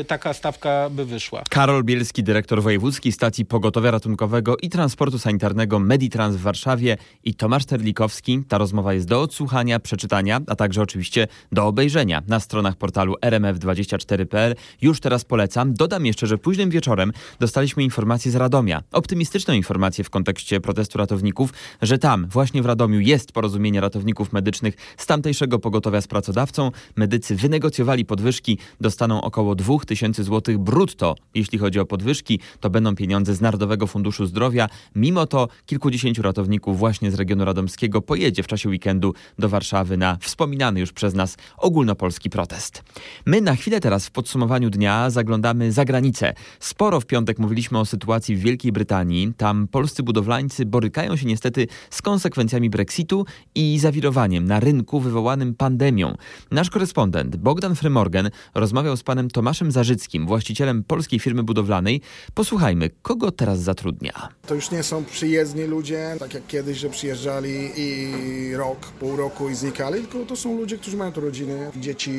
y, 0.00 0.04
taka 0.04 0.32
stawka 0.32 0.90
by 0.90 1.04
wyszła. 1.04 1.42
Karol 1.50 1.84
Bielski, 1.84 2.22
dyrektor 2.22 2.62
wojewódzkiej 2.62 3.12
stacji 3.12 3.44
pogotowia 3.44 3.90
ratunkowego 3.90 4.56
i 4.56 4.68
transportu 4.70 5.18
sanitarnego 5.18 5.78
Meditrans 5.78 6.36
w 6.36 6.40
Warszawie 6.40 6.96
i 7.24 7.34
Tomasz 7.34 7.64
Terlikowski. 7.64 8.40
Ta 8.48 8.58
rozmowa 8.58 8.94
jest 8.94 9.08
do 9.08 9.20
odsłuchania, 9.20 9.80
przeczytania, 9.80 10.40
a 10.46 10.56
także 10.56 10.82
oczywiście 10.82 11.28
do 11.52 11.66
obejrzenia 11.66 12.22
na 12.28 12.40
stronach 12.40 12.76
portalu 12.76 13.14
rmf24.pl. 13.22 14.54
Już 14.82 15.00
teraz 15.00 15.24
polecam. 15.24 15.74
Dodam 15.74 16.06
jeszcze, 16.06 16.26
że 16.26 16.38
późnym 16.44 16.70
wieczorem 16.70 17.12
dostaliśmy 17.40 17.82
informację 17.82 18.30
z 18.30 18.36
Radomia. 18.36 18.82
Optymistyczną 18.92 19.54
informację 19.54 20.04
w 20.04 20.10
kontekście 20.10 20.60
protestu 20.60 20.98
ratowników, 20.98 21.52
że 21.82 21.98
tam, 21.98 22.26
właśnie 22.28 22.62
w 22.62 22.66
Radomiu 22.66 23.00
jest 23.00 23.32
porozumienie 23.32 23.80
ratowników 23.80 24.32
medycznych 24.32 24.74
z 24.96 25.06
tamtejszego 25.06 25.58
pogotowia 25.58 26.00
z 26.00 26.06
pracodawcą. 26.06 26.70
Medycy 26.96 27.36
wynegocjowali 27.36 28.04
podwyżki, 28.04 28.58
dostaną 28.80 29.22
około 29.22 29.54
2000 29.54 30.24
zł 30.24 30.58
brutto. 30.58 31.14
Jeśli 31.34 31.58
chodzi 31.58 31.80
o 31.80 31.86
podwyżki, 31.86 32.40
to 32.60 32.70
będą 32.70 32.94
pieniądze 32.94 33.34
z 33.34 33.40
Narodowego 33.40 33.86
Funduszu 33.86 34.26
Zdrowia. 34.26 34.68
Mimo 34.94 35.26
to 35.26 35.48
kilkudziesięciu 35.66 36.22
ratowników 36.22 36.78
właśnie 36.78 37.10
z 37.10 37.14
regionu 37.14 37.44
radomskiego 37.44 38.02
pojedzie 38.02 38.42
w 38.42 38.46
czasie 38.46 38.68
weekendu 38.68 39.14
do 39.38 39.48
Warszawy 39.48 39.96
na 39.96 40.18
wspominany 40.20 40.80
już 40.80 40.92
przez 40.92 41.14
nas 41.14 41.36
ogólnopolski 41.56 42.30
protest. 42.30 42.82
My 43.26 43.40
na 43.40 43.56
chwilę 43.56 43.80
teraz 43.80 44.06
w 44.06 44.10
podsumowaniu 44.10 44.70
dnia 44.70 45.10
zaglądamy 45.10 45.72
za 45.72 45.84
granicę. 45.84 46.33
Sporo 46.60 47.00
w 47.00 47.06
piątek 47.06 47.38
mówiliśmy 47.38 47.78
o 47.78 47.84
sytuacji 47.84 48.36
w 48.36 48.40
Wielkiej 48.40 48.72
Brytanii. 48.72 49.32
Tam 49.36 49.68
polscy 49.68 50.02
budowlańcy 50.02 50.66
borykają 50.66 51.16
się 51.16 51.26
niestety 51.26 51.66
z 51.90 52.02
konsekwencjami 52.02 52.70
Brexitu 52.70 53.26
i 53.54 53.78
zawirowaniem 53.78 54.44
na 54.44 54.60
rynku 54.60 55.00
wywołanym 55.00 55.54
pandemią. 55.54 56.16
Nasz 56.50 56.70
korespondent 56.70 57.36
Bogdan 57.36 57.74
Frymorgan 57.74 58.30
rozmawiał 58.54 58.96
z 58.96 59.02
panem 59.02 59.30
Tomaszem 59.30 59.72
Zarzyckim, 59.72 60.26
właścicielem 60.26 60.84
polskiej 60.84 61.18
firmy 61.18 61.42
budowlanej. 61.42 62.00
Posłuchajmy, 62.34 62.90
kogo 63.02 63.30
teraz 63.30 63.60
zatrudnia. 63.60 64.28
To 64.46 64.54
już 64.54 64.70
nie 64.70 64.82
są 64.82 65.04
przyjezdni 65.04 65.64
ludzie, 65.64 66.16
tak 66.18 66.34
jak 66.34 66.46
kiedyś, 66.46 66.78
że 66.78 66.90
przyjeżdżali 66.90 67.70
i 67.76 68.56
rok, 68.56 68.78
pół 68.78 69.16
roku 69.16 69.48
i 69.48 69.54
znikali, 69.54 70.00
tylko 70.00 70.26
to 70.26 70.36
są 70.36 70.56
ludzie, 70.56 70.78
którzy 70.78 70.96
mają 70.96 71.12
tu 71.12 71.20
rodziny. 71.20 71.70
Dzieci 71.76 72.10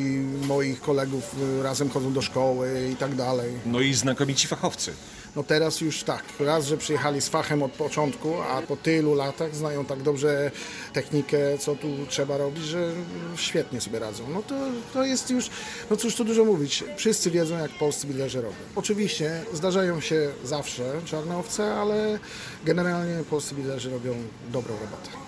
moich 0.48 0.82
kolegów 0.82 1.36
y, 1.60 1.64
razem 1.64 1.90
chodzą 1.90 2.14
do 2.14 2.22
szkoły 2.22 2.90
i 2.94 2.96
tak 2.96 3.16
dalej. 3.16 3.52
No 3.66 3.80
i 3.80 3.94
znakomici 4.06 4.48
fachowcy. 4.48 4.94
No 5.36 5.44
teraz 5.44 5.82
już 5.82 6.04
tak, 6.04 6.24
raz, 6.40 6.66
że 6.66 6.78
przyjechali 6.78 7.22
z 7.22 7.30
fachem 7.30 7.64
od 7.64 7.72
początku, 7.72 8.42
a 8.42 8.62
po 8.62 8.76
tylu 8.76 9.14
latach 9.14 9.56
znają 9.56 9.86
tak 9.86 10.04
dobrze 10.04 10.52
technikę, 10.94 11.38
co 11.60 11.76
tu 11.76 11.88
trzeba 12.10 12.38
robić, 12.38 12.64
że 12.64 12.92
świetnie 13.36 13.82
sobie 13.82 14.00
radzą. 14.00 14.24
No 14.34 14.44
to, 14.44 14.56
to 14.94 15.04
jest 15.04 15.30
już, 15.30 15.50
no 15.90 15.98
cóż 15.98 16.16
tu 16.16 16.24
dużo 16.24 16.46
mówić, 16.46 16.84
wszyscy 16.98 17.32
wiedzą 17.32 17.58
jak 17.58 17.72
polscy 17.72 18.08
bilerzy 18.08 18.42
robią. 18.42 18.56
Oczywiście 18.76 19.44
zdarzają 19.54 20.02
się 20.02 20.32
zawsze 20.44 21.02
czarne 21.06 21.38
owce, 21.38 21.74
ale 21.76 22.20
generalnie 22.66 23.24
polscy 23.30 23.56
bilerzy 23.56 23.90
robią 23.90 24.14
dobrą 24.52 24.74
robotę. 24.74 25.25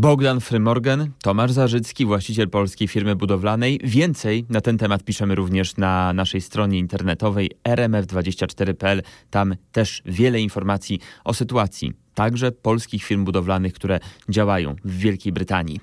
Bogdan 0.00 0.40
Frymorgan, 0.40 1.10
Tomasz 1.22 1.52
Zarzycki, 1.52 2.06
właściciel 2.06 2.48
polskiej 2.48 2.88
firmy 2.88 3.16
budowlanej. 3.16 3.80
Więcej 3.84 4.46
na 4.48 4.60
ten 4.60 4.78
temat 4.78 5.04
piszemy 5.04 5.34
również 5.34 5.76
na 5.76 6.12
naszej 6.12 6.40
stronie 6.40 6.78
internetowej 6.78 7.50
rmf24.pl. 7.64 9.02
Tam 9.30 9.56
też 9.72 10.02
wiele 10.06 10.40
informacji 10.40 11.00
o 11.24 11.34
sytuacji 11.34 11.92
także 12.14 12.52
polskich 12.52 13.04
firm 13.04 13.24
budowlanych, 13.24 13.72
które 13.72 14.00
działają 14.28 14.76
w 14.84 14.98
Wielkiej 14.98 15.32
Brytanii. 15.32 15.80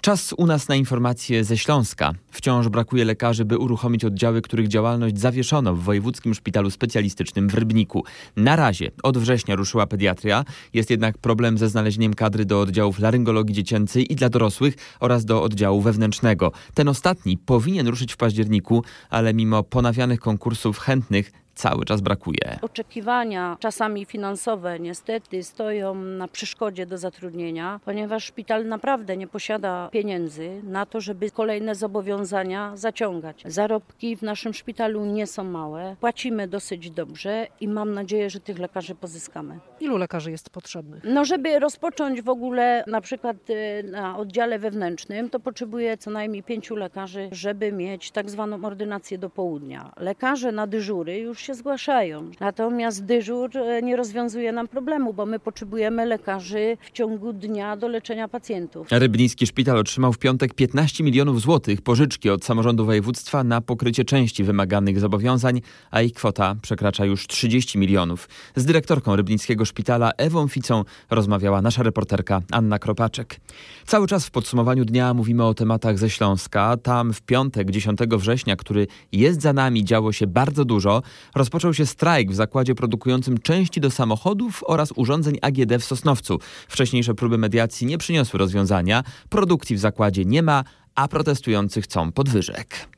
Czas 0.00 0.34
u 0.36 0.46
nas 0.46 0.68
na 0.68 0.74
informacje 0.74 1.44
ze 1.44 1.58
Śląska. 1.58 2.12
Wciąż 2.30 2.68
brakuje 2.68 3.04
lekarzy, 3.04 3.44
by 3.44 3.58
uruchomić 3.58 4.04
oddziały, 4.04 4.42
których 4.42 4.68
działalność 4.68 5.18
zawieszono 5.18 5.74
w 5.74 5.82
Wojewódzkim 5.82 6.34
Szpitalu 6.34 6.70
Specjalistycznym 6.70 7.48
w 7.48 7.54
Rybniku. 7.54 8.04
Na 8.36 8.56
razie 8.56 8.90
od 9.02 9.18
września 9.18 9.56
ruszyła 9.56 9.86
pediatria, 9.86 10.44
jest 10.74 10.90
jednak 10.90 11.18
problem 11.18 11.58
ze 11.58 11.68
znalezieniem 11.68 12.14
kadry 12.14 12.44
do 12.44 12.60
oddziałów 12.60 12.98
laryngologii 12.98 13.54
dziecięcej 13.54 14.12
i 14.12 14.16
dla 14.16 14.28
dorosłych 14.28 14.74
oraz 15.00 15.24
do 15.24 15.42
oddziału 15.42 15.80
wewnętrznego. 15.80 16.52
Ten 16.74 16.88
ostatni 16.88 17.38
powinien 17.38 17.88
ruszyć 17.88 18.12
w 18.12 18.16
październiku, 18.16 18.84
ale 19.10 19.34
mimo 19.34 19.62
ponawianych 19.62 20.20
konkursów 20.20 20.78
chętnych 20.78 21.32
cały 21.54 21.84
czas 21.84 22.00
brakuje. 22.00 22.58
Oczekiwania, 22.62 23.56
czasami 23.60 24.04
finansowe, 24.04 24.80
niestety 24.80 25.42
stoją 25.42 25.94
na 25.94 26.28
przeszkodzie 26.28 26.86
do 26.86 26.98
zatrudnienia, 26.98 27.80
ponieważ 27.84 28.24
szpital 28.24 28.66
naprawdę 28.66 29.16
nie 29.16 29.26
posiada 29.26 29.88
pieniędzy 29.92 30.60
na 30.62 30.86
to, 30.86 31.00
żeby 31.00 31.30
kolejne 31.30 31.74
zobowiązania 31.74 32.76
zaciągać. 32.76 33.42
Zarobki 33.46 34.16
w 34.16 34.22
naszym 34.22 34.54
szpitalu 34.54 35.04
nie 35.04 35.26
są 35.26 35.44
małe, 35.44 35.96
płacimy 36.00 36.48
dosyć 36.48 36.90
dobrze 36.90 37.46
i 37.60 37.68
mam 37.68 37.92
nadzieję, 37.92 38.30
że 38.30 38.40
tych 38.40 38.58
lekarzy 38.58 38.94
pozyskamy. 38.94 39.58
Ilu 39.80 39.96
lekarzy 39.96 40.30
jest 40.30 40.50
potrzebnych? 40.50 41.04
No, 41.04 41.24
żeby 41.24 41.58
rozpocząć 41.58 42.22
w 42.22 42.28
ogóle 42.28 42.84
na 42.86 43.00
przykład 43.00 43.36
y, 43.50 43.82
na 43.82 44.18
oddziale 44.18 44.58
wewnętrznym, 44.58 45.30
to 45.30 45.40
potrzebuję 45.40 45.96
co 45.96 46.10
najmniej 46.10 46.42
pięciu 46.42 46.76
lekarzy, 46.76 47.28
żeby 47.32 47.72
mieć 47.72 48.10
tak 48.10 48.30
zwaną 48.30 48.64
ordynację 48.64 49.18
do 49.18 49.30
południa. 49.30 49.92
Lekarze 49.96 50.52
na 50.52 50.66
dyżury 50.66 51.18
już 51.18 51.39
się 51.40 51.54
zgłaszają, 51.54 52.30
natomiast 52.40 53.04
dyżur 53.04 53.56
y, 53.56 53.82
nie 53.82 53.96
rozwiązuje 53.96 54.52
nam 54.52 54.68
problemu, 54.68 55.12
bo 55.12 55.26
my 55.26 55.38
potrzebujemy 55.38 56.06
lekarzy 56.06 56.76
w 56.80 56.90
ciągu 56.90 57.32
dnia 57.32 57.76
do 57.76 57.88
leczenia 57.88 58.28
pacjentów. 58.28 58.88
Rybnicki 58.90 59.46
Szpital 59.46 59.78
otrzymał 59.78 60.12
w 60.12 60.18
piątek 60.18 60.54
15 60.54 61.04
milionów 61.04 61.40
złotych 61.40 61.82
pożyczki 61.82 62.30
od 62.30 62.44
samorządu 62.44 62.84
województwa 62.84 63.44
na 63.44 63.60
pokrycie 63.60 64.04
części 64.04 64.44
wymaganych 64.44 65.00
zobowiązań, 65.00 65.60
a 65.90 66.02
ich 66.02 66.12
kwota 66.12 66.56
przekracza 66.62 67.04
już 67.04 67.26
30 67.26 67.78
milionów. 67.78 68.28
Z 68.56 68.64
dyrektorką 68.64 69.16
Rybnickiego 69.16 69.64
Szpitala 69.64 70.12
Ewą 70.16 70.48
Ficą 70.48 70.84
rozmawiała 71.10 71.62
nasza 71.62 71.82
reporterka 71.82 72.40
Anna 72.50 72.78
Kropaczek. 72.78 73.40
Cały 73.86 74.06
czas 74.06 74.26
w 74.26 74.30
podsumowaniu 74.30 74.84
dnia 74.84 75.14
mówimy 75.14 75.44
o 75.44 75.54
tematach 75.54 75.98
ze 75.98 76.10
Śląska. 76.10 76.76
Tam 76.76 77.12
w 77.12 77.22
piątek 77.22 77.70
10 77.70 78.00
września, 78.00 78.56
który 78.56 78.86
jest 79.12 79.42
za 79.42 79.52
nami, 79.52 79.84
działo 79.84 80.12
się 80.12 80.26
bardzo 80.26 80.64
dużo. 80.64 81.02
Rozpoczął 81.34 81.74
się 81.74 81.86
strajk 81.86 82.30
w 82.30 82.34
zakładzie 82.34 82.74
produkującym 82.74 83.38
części 83.38 83.80
do 83.80 83.90
samochodów 83.90 84.64
oraz 84.66 84.92
urządzeń 84.96 85.38
AGD 85.42 85.72
w 85.78 85.84
Sosnowcu. 85.84 86.38
Wcześniejsze 86.68 87.14
próby 87.14 87.38
mediacji 87.38 87.86
nie 87.86 87.98
przyniosły 87.98 88.38
rozwiązania. 88.38 89.04
Produkcji 89.28 89.76
w 89.76 89.78
zakładzie 89.78 90.24
nie 90.24 90.42
ma, 90.42 90.64
a 90.94 91.08
protestujący 91.08 91.82
chcą 91.82 92.12
podwyżek. 92.12 92.88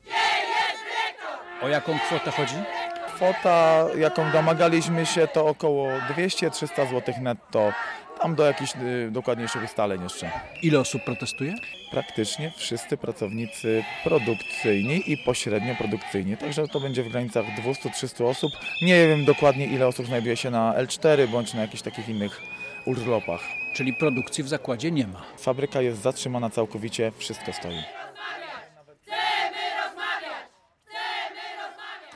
O 1.61 1.67
jaką 1.67 1.99
kwotę 1.99 2.31
chodzi? 2.31 2.55
Kwota, 3.15 3.85
jaką 3.97 4.31
domagaliśmy 4.31 5.05
się, 5.05 5.27
to 5.27 5.47
około 5.47 5.89
200-300 5.89 6.89
zł 6.89 7.15
netto. 7.21 7.71
Tam 8.21 8.35
do 8.35 8.45
jakichś 8.45 8.73
y, 8.75 9.11
dokładniejszych 9.11 9.63
ustaleń 9.63 10.03
jeszcze. 10.03 10.31
Ile 10.61 10.79
osób 10.79 11.03
protestuje? 11.03 11.53
Praktycznie 11.91 12.51
wszyscy 12.57 12.97
pracownicy 12.97 13.83
produkcyjni 14.03 15.11
i 15.11 15.17
pośrednio 15.17 15.75
produkcyjni. 15.75 16.37
Także 16.37 16.67
to 16.67 16.79
będzie 16.79 17.03
w 17.03 17.09
granicach 17.09 17.45
200-300 17.45 18.25
osób. 18.25 18.51
Nie 18.81 19.07
wiem 19.07 19.25
dokładnie 19.25 19.65
ile 19.65 19.87
osób 19.87 20.05
znajduje 20.05 20.37
się 20.37 20.49
na 20.51 20.73
L4 20.77 21.27
bądź 21.27 21.53
na 21.53 21.61
jakichś 21.61 21.83
takich 21.83 22.09
innych 22.09 22.41
urlopach. 22.85 23.41
Czyli 23.73 23.93
produkcji 23.93 24.43
w 24.43 24.47
zakładzie 24.47 24.91
nie 24.91 25.07
ma. 25.07 25.21
Fabryka 25.37 25.81
jest 25.81 26.01
zatrzymana 26.01 26.49
całkowicie, 26.49 27.11
wszystko 27.17 27.53
stoi. 27.53 28.02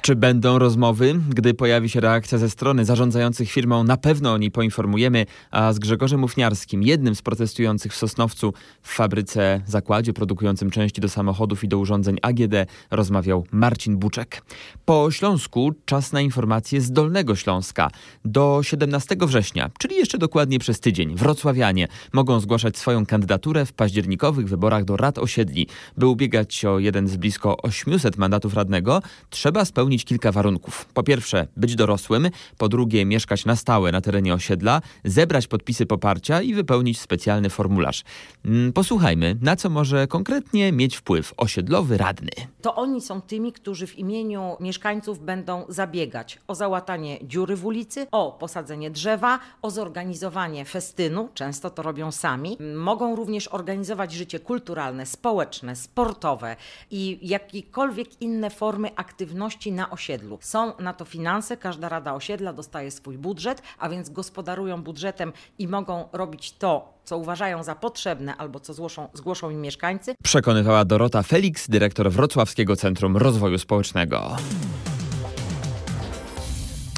Czy 0.08 0.16
będą 0.16 0.60
rozmowy? 0.60 1.20
Gdy 1.30 1.54
pojawi 1.54 1.90
się 1.90 2.00
reakcja 2.00 2.38
ze 2.38 2.50
strony 2.50 2.86
zarządzających 2.86 3.52
firmą, 3.52 3.84
na 3.84 3.98
pewno 3.98 4.34
o 4.34 4.38
niej 4.38 4.52
poinformujemy. 4.52 5.26
A 5.52 5.74
z 5.74 5.80
Grzegorzem 5.80 6.24
Ufniarskim, 6.24 6.84
jednym 6.84 7.16
z 7.16 7.22
protestujących 7.22 7.94
w 7.94 7.96
Sosnowcu 7.96 8.54
w 8.82 8.94
fabryce, 8.94 9.62
zakładzie 9.66 10.14
produkującym 10.14 10.72
części 10.72 11.02
do 11.02 11.10
samochodów 11.10 11.64
i 11.64 11.68
do 11.68 11.78
urządzeń 11.78 12.18
AGD, 12.22 12.54
rozmawiał 12.92 13.46
Marcin 13.52 13.98
Buczek. 13.98 14.42
Po 14.86 15.12
Śląsku 15.12 15.74
czas 15.86 16.12
na 16.12 16.22
informacje 16.22 16.82
z 16.82 16.92
Dolnego 16.92 17.36
Śląska. 17.36 17.90
Do 18.26 18.60
17 18.64 19.16
września, 19.22 19.70
czyli 19.80 19.96
jeszcze 19.96 20.18
dokładnie 20.18 20.60
przez 20.60 20.80
tydzień, 20.80 21.16
wrocławianie 21.16 21.88
mogą 22.14 22.40
zgłaszać 22.40 22.78
swoją 22.78 23.06
kandydaturę 23.06 23.66
w 23.66 23.74
październikowych 23.74 24.48
wyborach 24.48 24.86
do 24.86 24.98
rad 24.98 25.18
osiedli. 25.18 25.68
By 25.98 26.08
ubiegać 26.08 26.56
się 26.56 26.70
o 26.70 26.80
jeden 26.80 27.08
z 27.08 27.18
blisko 27.18 27.58
800 27.62 28.18
mandatów 28.18 28.54
radnego, 28.54 29.02
trzeba 29.30 29.66
spełnić 29.66 29.97
kilka 30.06 30.32
warunków. 30.32 30.86
Po 30.86 31.04
pierwsze, 31.04 31.48
być 31.58 31.76
dorosłym, 31.76 32.30
po 32.58 32.70
drugie, 32.70 33.06
mieszkać 33.06 33.46
na 33.46 33.56
stałe 33.56 33.92
na 33.92 34.02
terenie 34.02 34.34
osiedla, 34.34 34.82
zebrać 35.06 35.48
podpisy 35.48 35.86
poparcia 35.86 36.42
i 36.42 36.54
wypełnić 36.54 37.00
specjalny 37.00 37.50
formularz. 37.50 38.04
Mm, 38.46 38.74
Posłuchajmy, 38.74 39.38
na 39.42 39.56
co 39.56 39.70
może 39.70 40.08
konkretnie 40.08 40.72
mieć 40.72 40.98
wpływ 40.98 41.34
osiedlowy 41.38 41.98
radny. 41.98 42.32
To 42.62 42.76
oni 42.76 43.02
są 43.02 43.22
tymi, 43.22 43.54
którzy 43.54 43.88
w 43.88 43.98
imieniu 44.00 44.58
mieszkańców 44.60 45.20
będą 45.20 45.66
zabiegać 45.70 46.40
o 46.48 46.56
załatanie 46.56 47.20
dziury 47.24 47.56
w 47.56 47.66
ulicy, 47.66 48.08
o 48.12 48.38
posadzenie 48.40 48.92
drzewa, 48.92 49.40
o 49.62 49.72
zorganizowanie 49.72 50.66
festynu, 50.66 51.30
często 51.34 51.70
to 51.70 51.82
robią 51.82 52.12
sami. 52.12 52.58
Mogą 52.76 53.16
również 53.16 53.48
organizować 53.48 54.14
życie 54.14 54.40
kulturalne, 54.40 55.06
społeczne, 55.06 55.76
sportowe 55.76 56.56
i 56.92 57.20
jakiekolwiek 57.22 58.22
inne 58.22 58.50
formy 58.50 58.90
aktywności 58.96 59.72
na 59.72 59.87
osiedlu. 59.90 60.38
Są 60.42 60.74
na 60.80 60.94
to 60.94 61.06
finanse, 61.06 61.58
każda 61.58 61.90
rada 61.90 62.14
osiedla 62.14 62.54
dostaje 62.54 62.92
swój 62.92 63.18
budżet, 63.18 63.62
a 63.80 63.90
więc 63.90 64.10
gospodarują 64.10 64.84
budżetem 64.84 65.34
i 65.60 65.68
mogą 65.68 66.10
robić 66.14 66.52
to, 66.52 66.94
co 67.04 67.18
uważają 67.18 67.64
za 67.64 67.76
potrzebne 67.76 68.36
albo 68.36 68.60
co 68.60 68.74
zgłoszą, 69.14 69.50
im 69.50 69.62
mieszkańcy. 69.62 70.16
Przekonywała 70.24 70.86
Dorota 70.86 71.24
Felix, 71.24 71.70
dyrektor 71.70 72.12
Wrocławskiego 72.12 72.76
Centrum 72.76 73.18
Rozwoju 73.18 73.58
Społecznego. 73.58 74.36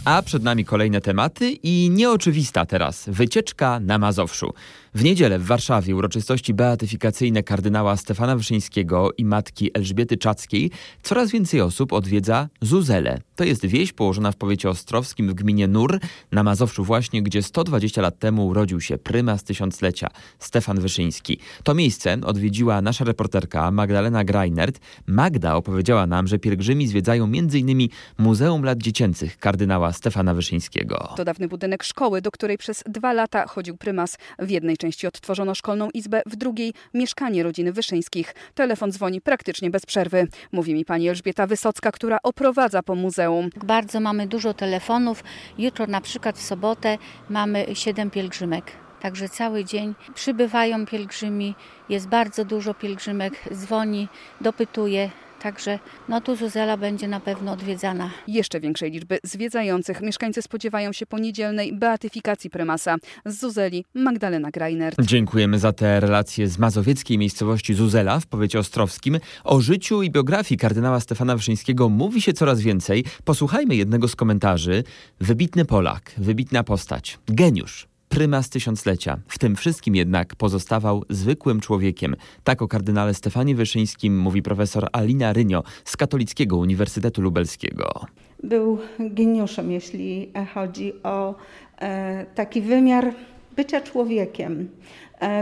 A 0.06 0.22
przed 0.22 0.44
nami 0.44 0.66
kolejne 0.66 1.02
tematy 1.02 1.52
i 1.52 1.90
nieoczywista 1.90 2.66
teraz 2.66 3.10
wycieczka 3.10 3.80
na 3.80 3.98
Mazowszu. 3.98 4.54
W 4.96 5.04
niedzielę 5.04 5.40
w 5.40 5.46
Warszawie 5.46 5.96
uroczystości 5.96 6.54
beatyfikacyjne 6.54 7.44
kardynała 7.44 7.98
Stefana 7.98 8.36
Wyszyńskiego 8.36 9.12
i 9.18 9.26
matki 9.26 9.72
Elżbiety 9.74 10.18
Czackiej 10.18 10.72
coraz 11.04 11.32
więcej 11.32 11.62
osób 11.62 11.94
odwiedza 11.94 12.50
Zuzelę. 12.62 13.22
To 13.36 13.44
jest 13.44 13.66
wieś 13.66 13.94
położona 13.94 14.32
w 14.32 14.36
powiecie 14.36 14.70
ostrowskim 14.70 15.30
w 15.30 15.34
gminie 15.34 15.68
Nur 15.68 16.00
na 16.32 16.44
Mazowszu 16.44 16.84
właśnie, 16.84 17.24
gdzie 17.24 17.44
120 17.44 18.02
lat 18.02 18.20
temu 18.20 18.48
urodził 18.48 18.82
się 18.82 18.98
prymas 18.98 19.44
tysiąclecia 19.44 20.08
Stefan 20.40 20.80
Wyszyński. 20.80 21.40
To 21.64 21.74
miejsce 21.74 22.18
odwiedziła 22.26 22.82
nasza 22.82 23.06
reporterka 23.06 23.72
Magdalena 23.72 24.24
Greinert. 24.24 24.80
Magda 25.08 25.56
opowiedziała 25.56 26.08
nam, 26.08 26.28
że 26.28 26.40
pielgrzymi 26.40 26.88
zwiedzają 26.88 27.24
m.in. 27.24 27.88
Muzeum 28.18 28.64
Lat 28.64 28.78
Dziecięcych 28.78 29.38
kardynała 29.38 29.94
Stefana 29.94 30.34
Wyszyńskiego. 30.34 31.14
To 31.18 31.26
dawny 31.26 31.48
budynek 31.48 31.84
szkoły, 31.84 32.22
do 32.22 32.32
której 32.32 32.58
przez 32.58 32.84
dwa 32.86 33.14
lata 33.14 33.48
chodził 33.48 33.78
prymas. 33.78 34.18
W 34.40 34.50
jednej 34.50 34.79
części 34.80 35.08
odtworzono 35.08 35.56
szkolną 35.56 35.90
izbę, 35.94 36.22
w 36.26 36.36
drugiej 36.36 36.74
mieszkanie 36.94 37.44
rodziny 37.44 37.74
Wyszyńskich. 37.74 38.36
Telefon 38.56 38.92
dzwoni 38.92 39.22
praktycznie 39.22 39.70
bez 39.70 39.86
przerwy. 39.86 40.28
Mówi 40.52 40.74
mi 40.74 40.86
pani 40.86 41.10
Elżbieta 41.10 41.48
Wysocka, 41.48 41.92
która 41.92 42.18
oprowadza 42.24 42.84
po 42.84 42.96
muzeum. 42.96 43.50
Bardzo 43.64 44.00
mamy 44.00 44.28
dużo 44.28 44.54
telefonów. 44.54 45.24
Jutro 45.58 45.88
na 45.88 46.02
przykład 46.02 46.38
w 46.38 46.42
sobotę 46.42 46.98
mamy 47.30 47.66
siedem 47.74 48.12
pielgrzymek. 48.12 48.72
Także 49.02 49.30
cały 49.30 49.66
dzień 49.66 49.96
przybywają 50.16 50.86
pielgrzymi, 50.86 51.56
jest 51.90 52.08
bardzo 52.08 52.46
dużo 52.46 52.74
pielgrzymek, 52.74 53.34
dzwoni, 53.54 54.08
dopytuje. 54.42 55.10
Także 55.42 55.80
no 56.10 56.22
tu 56.22 56.36
Zuzela 56.36 56.78
będzie 56.78 57.08
na 57.08 57.20
pewno 57.20 57.52
odwiedzana. 57.52 58.10
Jeszcze 58.28 58.60
większej 58.60 58.92
liczby 58.92 59.20
zwiedzających 59.24 60.02
mieszkańcy 60.02 60.42
spodziewają 60.42 60.94
się 60.94 61.06
poniedzielnej 61.06 61.74
beatyfikacji 61.74 62.50
prymasa. 62.50 62.96
Z 63.26 63.40
Zuzeli 63.40 63.86
Magdalena 63.94 64.52
Greinert. 64.52 65.02
Dziękujemy 65.02 65.60
za 65.60 65.74
te 65.74 66.00
relacje 66.00 66.48
z 66.48 66.60
mazowieckiej 66.60 67.18
miejscowości 67.18 67.74
Zuzela 67.74 68.20
w 68.20 68.28
powiecie 68.28 68.60
ostrowskim. 68.60 69.20
O 69.44 69.62
życiu 69.62 70.04
i 70.04 70.12
biografii 70.12 70.60
kardynała 70.60 71.00
Stefana 71.00 71.36
Wyszyńskiego 71.36 71.90
mówi 71.90 72.22
się 72.22 72.34
coraz 72.34 72.62
więcej. 72.62 73.06
Posłuchajmy 73.24 73.76
jednego 73.76 74.08
z 74.08 74.16
komentarzy. 74.16 74.84
Wybitny 75.20 75.66
Polak, 75.66 76.12
wybitna 76.18 76.64
postać, 76.64 77.20
geniusz. 77.28 77.89
Prymas 78.10 78.50
tysiąclecia. 78.50 79.18
W 79.28 79.40
tym 79.40 79.56
wszystkim 79.56 79.96
jednak 79.96 80.36
pozostawał 80.36 81.04
zwykłym 81.10 81.60
człowiekiem. 81.60 82.16
Tak 82.44 82.62
o 82.62 82.68
kardynale 82.68 83.14
Stefanie 83.14 83.56
Wyszyńskim 83.56 84.20
mówi 84.20 84.42
profesor 84.42 84.88
Alina 84.92 85.34
Rynio 85.34 85.64
z 85.86 85.98
Katolickiego 85.98 86.58
Uniwersytetu 86.58 87.22
Lubelskiego. 87.22 88.06
Był 88.44 88.78
geniuszem, 89.00 89.72
jeśli 89.72 90.32
chodzi 90.54 90.94
o 91.04 91.36
e, 91.82 92.26
taki 92.36 92.62
wymiar 92.62 93.14
bycia 93.56 93.82
człowiekiem, 93.82 94.70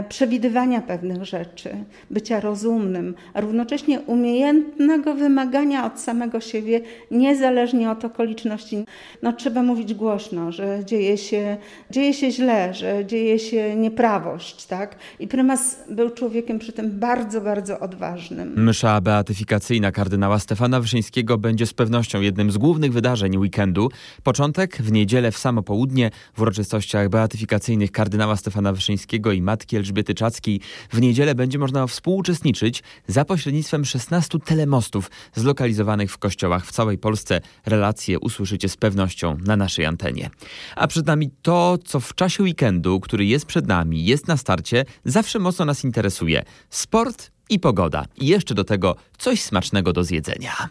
przewidywania 0.08 0.80
pewnych 0.80 1.24
rzeczy, 1.24 1.70
bycia 2.10 2.40
rozumnym, 2.40 3.14
a 3.34 3.40
równocześnie 3.40 4.00
umiejętnego 4.00 5.14
wymagania 5.14 5.86
od 5.86 6.00
samego 6.00 6.40
siebie, 6.40 6.80
niezależnie 7.10 7.90
od 7.90 8.04
okoliczności. 8.04 8.84
No, 9.22 9.32
trzeba 9.32 9.62
mówić 9.62 9.94
głośno, 9.94 10.52
że 10.52 10.84
dzieje 10.84 11.18
się, 11.18 11.56
dzieje 11.90 12.14
się 12.14 12.30
źle, 12.30 12.74
że 12.74 13.06
dzieje 13.06 13.38
się 13.38 13.76
nieprawość. 13.76 14.66
Tak? 14.66 14.96
I 15.20 15.28
prymas 15.28 15.76
był 15.90 16.10
człowiekiem 16.10 16.58
przy 16.58 16.72
tym 16.72 16.98
bardzo, 16.98 17.40
bardzo 17.40 17.80
odważnym. 17.80 18.64
Msza 18.64 19.00
beatyfikacyjna 19.00 19.92
kardynała 19.92 20.38
Stefana 20.38 20.80
Wyszyńskiego 20.80 21.38
będzie 21.38 21.66
z 21.66 21.74
pewnością 21.74 22.20
jednym 22.20 22.50
z 22.50 22.58
głównych 22.58 22.92
wydarzeń 22.92 23.36
weekendu. 23.36 23.88
Początek 24.22 24.76
w 24.76 24.92
niedzielę 24.92 25.32
w 25.32 25.38
samo 25.38 25.62
południe 25.62 26.10
w 26.34 26.42
uroczystościach 26.42 27.08
beatyfikacyjnych 27.08 27.92
kardynała 27.92 28.36
Stefana 28.36 28.72
Wyszyńskiego 28.72 29.32
i 29.32 29.42
matki 29.42 29.67
Elżbiety 29.76 30.14
Czackiej. 30.14 30.60
W 30.90 31.00
niedzielę 31.00 31.34
będzie 31.34 31.58
można 31.58 31.86
współuczestniczyć 31.86 32.82
za 33.06 33.24
pośrednictwem 33.24 33.84
16 33.84 34.38
telemostów 34.44 35.10
zlokalizowanych 35.34 36.12
w 36.12 36.18
kościołach 36.18 36.66
w 36.66 36.72
całej 36.72 36.98
Polsce. 36.98 37.40
Relacje 37.66 38.18
usłyszycie 38.18 38.68
z 38.68 38.76
pewnością 38.76 39.36
na 39.44 39.56
naszej 39.56 39.84
antenie. 39.86 40.30
A 40.76 40.86
przed 40.86 41.06
nami 41.06 41.30
to, 41.42 41.78
co 41.84 42.00
w 42.00 42.14
czasie 42.14 42.42
weekendu, 42.42 43.00
który 43.00 43.24
jest 43.24 43.46
przed 43.46 43.66
nami, 43.66 44.04
jest 44.04 44.28
na 44.28 44.36
starcie, 44.36 44.84
zawsze 45.04 45.38
mocno 45.38 45.64
nas 45.64 45.84
interesuje. 45.84 46.42
Sport 46.70 47.30
i 47.50 47.58
pogoda. 47.58 48.04
I 48.16 48.26
jeszcze 48.26 48.54
do 48.54 48.64
tego 48.64 48.96
coś 49.18 49.42
smacznego 49.42 49.92
do 49.92 50.04
zjedzenia. 50.04 50.68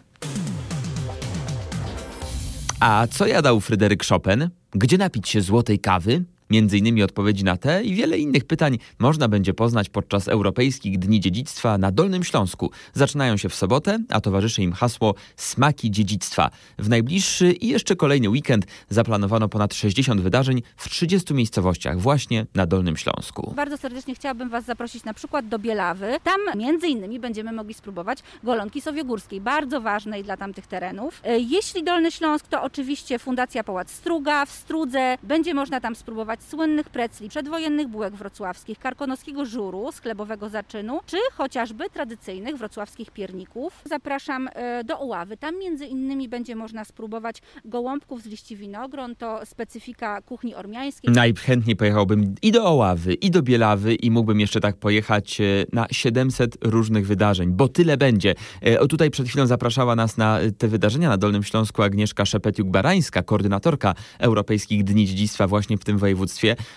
A 2.80 3.06
co 3.10 3.26
jadał 3.26 3.60
Fryderyk 3.60 4.04
Chopin? 4.04 4.50
Gdzie 4.70 4.98
napić 4.98 5.28
się 5.28 5.40
złotej 5.40 5.78
kawy? 5.78 6.24
Między 6.50 6.78
innymi 6.78 7.02
odpowiedzi 7.02 7.44
na 7.44 7.56
te 7.56 7.84
i 7.84 7.94
wiele 7.94 8.18
innych 8.18 8.44
pytań 8.44 8.78
można 8.98 9.28
będzie 9.28 9.54
poznać 9.54 9.88
podczas 9.88 10.28
Europejskich 10.28 10.98
Dni 10.98 11.20
Dziedzictwa 11.20 11.78
na 11.78 11.92
Dolnym 11.92 12.24
Śląsku. 12.24 12.70
Zaczynają 12.94 13.36
się 13.36 13.48
w 13.48 13.54
sobotę, 13.54 13.98
a 14.10 14.20
towarzyszy 14.20 14.62
im 14.62 14.72
hasło 14.72 15.14
Smaki 15.36 15.90
Dziedzictwa. 15.90 16.50
W 16.78 16.88
najbliższy 16.88 17.52
i 17.52 17.68
jeszcze 17.68 17.96
kolejny 17.96 18.30
weekend 18.30 18.66
zaplanowano 18.88 19.48
ponad 19.48 19.74
60 19.74 20.20
wydarzeń 20.20 20.62
w 20.76 20.88
30 20.88 21.34
miejscowościach 21.34 22.00
właśnie 22.00 22.46
na 22.54 22.66
Dolnym 22.66 22.96
Śląsku. 22.96 23.52
Bardzo 23.56 23.76
serdecznie 23.76 24.14
chciałabym 24.14 24.48
Was 24.48 24.64
zaprosić 24.64 25.04
na 25.04 25.14
przykład 25.14 25.48
do 25.48 25.58
Bielawy. 25.58 26.16
Tam 26.24 26.40
między 26.56 26.88
innymi 26.88 27.20
będziemy 27.20 27.52
mogli 27.52 27.74
spróbować 27.74 28.18
golonki 28.44 28.80
sowiogórskiej, 28.80 29.40
bardzo 29.40 29.80
ważnej 29.80 30.24
dla 30.24 30.36
tamtych 30.36 30.66
terenów. 30.66 31.20
E, 31.24 31.38
Jeśli 31.38 31.84
Dolny 31.84 32.10
Śląsk, 32.10 32.48
to 32.48 32.62
oczywiście 32.62 33.18
Fundacja 33.18 33.64
Pałac 33.64 33.90
Struga 33.90 34.46
w 34.46 34.50
Strudze. 34.50 35.18
Będzie 35.22 35.54
można 35.54 35.80
tam 35.80 35.96
spróbować 35.96 36.37
słynnych 36.38 36.90
precli, 36.90 37.28
przedwojennych 37.28 37.88
bułek 37.88 38.14
wrocławskich, 38.14 38.78
karkonoskiego 38.78 39.46
żuru, 39.46 39.92
schlebowego 39.92 40.48
zaczynu, 40.48 41.00
czy 41.06 41.16
chociażby 41.32 41.90
tradycyjnych 41.90 42.56
wrocławskich 42.56 43.10
pierników. 43.10 43.82
Zapraszam 43.84 44.48
e, 44.52 44.84
do 44.84 45.00
Oławy. 45.00 45.36
Tam 45.36 45.58
między 45.58 45.86
innymi 45.86 46.28
będzie 46.28 46.56
można 46.56 46.84
spróbować 46.84 47.42
gołąbków 47.64 48.22
z 48.22 48.26
liści 48.26 48.56
winogron, 48.56 49.16
to 49.16 49.40
specyfika 49.46 50.22
kuchni 50.22 50.54
ormiańskiej. 50.54 51.14
Najchętniej 51.14 51.76
pojechałbym 51.76 52.34
i 52.42 52.52
do 52.52 52.64
Oławy, 52.66 53.14
i 53.14 53.30
do 53.30 53.42
Bielawy 53.42 53.94
i 53.94 54.10
mógłbym 54.10 54.40
jeszcze 54.40 54.60
tak 54.60 54.76
pojechać 54.76 55.40
e, 55.40 55.44
na 55.72 55.86
700 55.90 56.58
różnych 56.64 57.06
wydarzeń, 57.06 57.50
bo 57.52 57.68
tyle 57.68 57.96
będzie. 57.96 58.34
E, 58.66 58.80
O 58.80 58.86
tutaj 58.86 59.10
przed 59.10 59.28
chwilą 59.28 59.46
zapraszała 59.46 59.96
nas 59.96 60.16
na 60.16 60.38
te 60.58 60.68
wydarzenia 60.68 61.08
na 61.08 61.16
Dolnym 61.16 61.42
Śląsku 61.42 61.82
Agnieszka 61.82 62.24
Szepetiuk-Barańska, 62.24 63.24
koordynatorka 63.24 63.94
Europejskich 64.18 64.84
Dni 64.84 65.06
Dziedzictwa 65.06 65.46
właśnie 65.46 65.78
w 65.78 65.84
tym 65.84 65.98
województwie, 65.98 66.27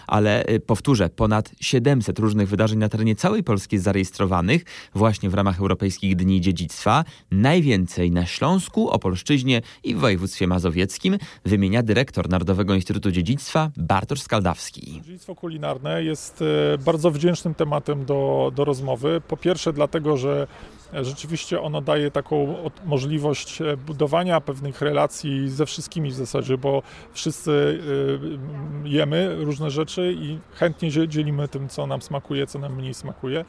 ale 0.08 0.46
e, 0.46 0.60
powtórzę, 0.60 1.10
ponad 1.10 1.52
700 1.60 2.20
różnych 2.20 2.50
wydarzeń 2.50 2.80
na 2.80 2.90
terenie 2.90 3.16
całej 3.16 3.44
Polski 3.44 3.76
jest 3.76 3.86
zarejestrowanych 3.86 4.64
właśnie 4.96 5.30
w 5.30 5.34
ramach 5.34 5.60
Europejskich 5.60 6.16
Dni 6.16 6.42
Dziedzictwa. 6.42 7.06
Najwięcej 7.32 8.12
na 8.12 8.26
Śląsku, 8.26 8.90
Opolszczyźnie 8.90 9.62
i 9.84 9.96
w 9.96 10.00
województwie 10.00 10.48
mazowieckim 10.48 11.18
wymienia 11.46 11.84
dyrektor 11.84 12.30
Narodowego 12.30 12.76
Instytutu 12.76 13.12
Dziedzictwa 13.12 13.72
Bartosz 13.78 14.22
Skaldawski. 14.22 15.02
Dziedzictwo 15.06 15.36
kulinarne 15.36 16.04
jest 16.04 16.42
e, 16.42 16.78
bardzo 16.78 17.12
wdzięcznym 17.12 17.54
tematem 17.54 18.06
do, 18.06 18.52
do 18.56 18.66
rozmowy. 18.66 19.22
Po 19.28 19.38
pierwsze 19.38 19.74
dlatego, 19.74 20.18
że 20.18 20.48
rzeczywiście 20.94 21.62
ono 21.62 21.82
daje 21.82 22.12
taką 22.12 22.56
możliwość 22.86 23.62
e, 23.62 23.78
budowania 23.78 24.42
pewnych 24.42 24.82
relacji 24.82 25.50
ze 25.50 25.66
wszystkimi 25.66 26.10
w 26.10 26.14
zasadzie, 26.14 26.58
bo 26.58 26.84
wszyscy 27.14 27.80
e, 28.86 28.90
jemy 28.90 29.41
różne 29.46 29.72
rzeczy 29.72 30.14
i 30.20 30.40
chętnie 30.56 30.92
dzie- 30.92 31.08
dzielimy 31.08 31.48
tym, 31.48 31.70
co 31.70 31.88
nam 31.88 32.02
smakuje, 32.02 32.48
co 32.48 32.60
nam 32.60 32.76
mniej 32.76 32.94
smakuje. 32.94 33.46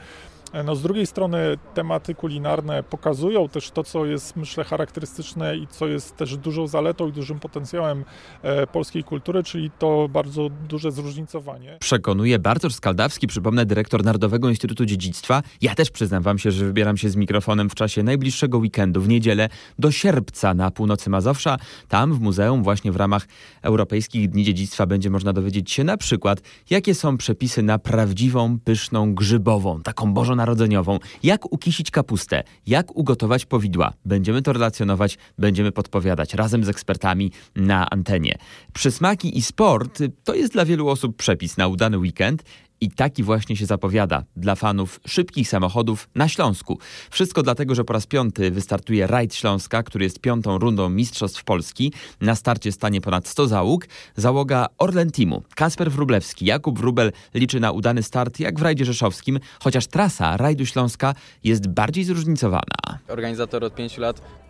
No, 0.65 0.77
z 0.77 0.83
drugiej 0.83 1.07
strony 1.07 1.39
tematy 1.75 2.15
kulinarne 2.15 2.83
pokazują 2.83 3.49
też 3.49 3.71
to, 3.71 3.85
co 3.85 4.07
jest 4.07 4.37
myślę 4.37 4.65
charakterystyczne 4.65 5.57
i 5.57 5.67
co 5.67 5.87
jest 5.87 6.17
też 6.17 6.37
dużą 6.37 6.67
zaletą 6.67 7.09
i 7.09 7.13
dużym 7.13 7.41
potencjałem 7.41 8.05
e, 8.43 8.67
polskiej 8.67 9.05
kultury, 9.05 9.43
czyli 9.43 9.71
to 9.79 10.09
bardzo 10.09 10.49
duże 10.69 10.93
zróżnicowanie. 10.93 11.77
Przekonuje 11.81 12.39
Bartosz 12.39 12.75
Skaldawski, 12.75 13.27
przypomnę, 13.27 13.67
dyrektor 13.67 14.05
Narodowego 14.05 14.49
Instytutu 14.49 14.85
Dziedzictwa. 14.87 15.43
Ja 15.61 15.75
też 15.75 15.91
przyznam 15.91 16.23
wam 16.23 16.39
się, 16.39 16.51
że 16.51 16.65
wybieram 16.65 16.97
się 16.97 17.11
z 17.11 17.17
mikrofonem 17.17 17.71
w 17.71 17.75
czasie 17.75 18.03
najbliższego 18.03 18.59
weekendu, 18.59 19.01
w 19.01 19.09
niedzielę, 19.09 19.49
do 19.79 19.91
Sierpca 19.91 20.55
na 20.55 20.71
północy 20.71 21.11
Mazowsza. 21.11 21.57
Tam 21.89 22.15
w 22.15 22.21
muzeum 22.21 22.63
właśnie 22.63 22.93
w 22.93 22.97
ramach 22.97 23.27
Europejskich 23.63 24.31
Dni 24.31 24.45
Dziedzictwa 24.45 24.87
będzie 24.87 25.11
można 25.11 25.33
dowiedzieć 25.33 25.71
się 25.71 25.85
na 25.85 25.97
przykład, 25.97 26.41
jakie 26.71 26.95
są 26.95 27.17
przepisy 27.17 27.63
na 27.63 27.79
prawdziwą, 27.79 28.59
pyszną 28.59 29.15
grzybową, 29.15 29.83
taką 29.83 30.15
bożonarodzeniową, 30.43 30.99
jak 31.23 31.53
ukisić 31.53 31.91
kapustę, 31.91 32.43
jak 32.67 32.97
ugotować 32.97 33.47
powidła. 33.47 33.93
Będziemy 34.05 34.43
to 34.43 34.53
relacjonować, 34.53 35.19
będziemy 35.39 35.73
podpowiadać 35.73 36.35
razem 36.35 36.65
z 36.65 36.69
ekspertami 36.69 37.33
na 37.57 37.91
antenie. 37.91 38.39
Przysmaki 38.73 39.39
i 39.39 39.43
sport 39.43 40.01
y, 40.01 40.13
to 40.25 40.35
jest 40.35 40.53
dla 40.53 40.65
wielu 40.65 40.89
osób 40.89 41.17
przepis 41.17 41.57
na 41.57 41.69
udany 41.69 41.99
weekend. 41.99 42.43
I 42.83 42.91
taki 42.91 43.23
właśnie 43.23 43.57
się 43.57 43.67
zapowiada 43.67 44.25
dla 44.37 44.55
fanów 44.55 45.01
szybkich 45.07 45.49
samochodów 45.49 46.09
na 46.15 46.29
Śląsku. 46.29 46.79
Wszystko 47.11 47.43
dlatego, 47.43 47.75
że 47.75 47.85
po 47.85 47.93
raz 47.93 48.07
piąty 48.07 48.51
wystartuje 48.51 49.07
Rajd 49.07 49.35
Śląska, 49.35 49.83
który 49.83 50.05
jest 50.05 50.21
piątą 50.21 50.59
rundą 50.59 50.89
Mistrzostw 50.89 51.45
Polski. 51.45 51.93
Na 52.21 52.35
starcie 52.35 52.73
stanie 52.73 53.01
ponad 53.01 53.29
100 53.29 53.47
załóg. 53.47 53.87
Załoga 54.17 54.67
Orlen 54.79 55.11
Teamu. 55.11 55.43
Kasper 55.55 55.91
Wrublewski, 55.91 56.45
Jakub 56.45 56.79
Wrubel 56.79 57.13
liczy 57.35 57.61
na 57.61 57.73
udany 57.73 58.03
start 58.03 58.41
jak 58.41 58.59
w 58.59 58.63
rajdzie 58.63 58.85
rzeszowskim, 58.85 59.39
chociaż 59.61 59.87
trasa 59.87 60.37
Rajdu 60.37 60.67
Śląska 60.67 61.15
jest 61.45 61.69
bardziej 61.69 62.05
zróżnicowana. 62.05 62.99
Organizator 63.09 63.65
od 63.65 63.75
5 63.75 63.99
lat 63.99 64.42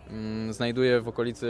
znajduje 0.49 1.01
w 1.01 1.07
okolicy 1.07 1.47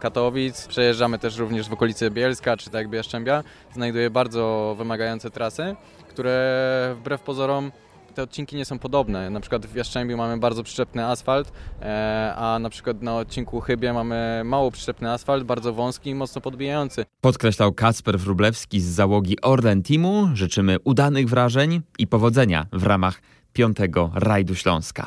Katowic, 0.00 0.66
przejeżdżamy 0.66 1.18
też 1.18 1.38
również 1.38 1.68
w 1.68 1.72
okolicy 1.72 2.10
Bielska 2.10 2.56
czy 2.56 2.64
tak 2.64 2.74
jakby 2.74 2.96
Jaszczębia, 2.96 3.44
znajduje 3.74 4.10
bardzo 4.10 4.74
wymagające 4.78 5.30
trasy, 5.30 5.76
które 6.08 6.94
wbrew 6.98 7.20
pozorom 7.20 7.72
te 8.16 8.22
odcinki 8.22 8.56
nie 8.56 8.64
są 8.64 8.78
podobne. 8.78 9.30
Na 9.30 9.40
przykład 9.40 9.66
w 9.66 9.74
Jaszczębiu 9.74 10.16
mamy 10.16 10.38
bardzo 10.38 10.62
przyczepny 10.62 11.06
asfalt, 11.06 11.52
e, 11.82 12.34
a 12.36 12.58
na 12.58 12.70
przykład 12.70 13.02
na 13.02 13.16
odcinku 13.16 13.60
Chybie 13.60 13.92
mamy 13.92 14.42
mało 14.44 14.70
przyczepny 14.70 15.10
asfalt, 15.10 15.44
bardzo 15.44 15.72
wąski 15.72 16.10
i 16.10 16.14
mocno 16.14 16.40
podbijający. 16.40 17.04
Podkreślał 17.20 17.72
Kacper 17.72 18.18
Wrublewski 18.18 18.80
z 18.80 18.84
załogi 18.84 19.40
Orlen 19.40 19.82
Teamu. 19.82 20.28
Życzymy 20.34 20.76
udanych 20.84 21.28
wrażeń 21.28 21.80
i 21.98 22.06
powodzenia 22.06 22.66
w 22.72 22.82
ramach 22.82 23.20
piątego 23.52 24.10
rajdu 24.14 24.54
Śląska. 24.54 25.06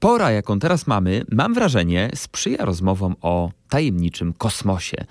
Pora, 0.00 0.30
jaką 0.30 0.58
teraz 0.58 0.86
mamy, 0.86 1.24
mam 1.30 1.54
wrażenie, 1.54 2.10
sprzyja 2.14 2.64
rozmowom 2.64 3.16
o 3.22 3.50
tajemniczym 3.68 4.32
kosmosie. 4.32 5.04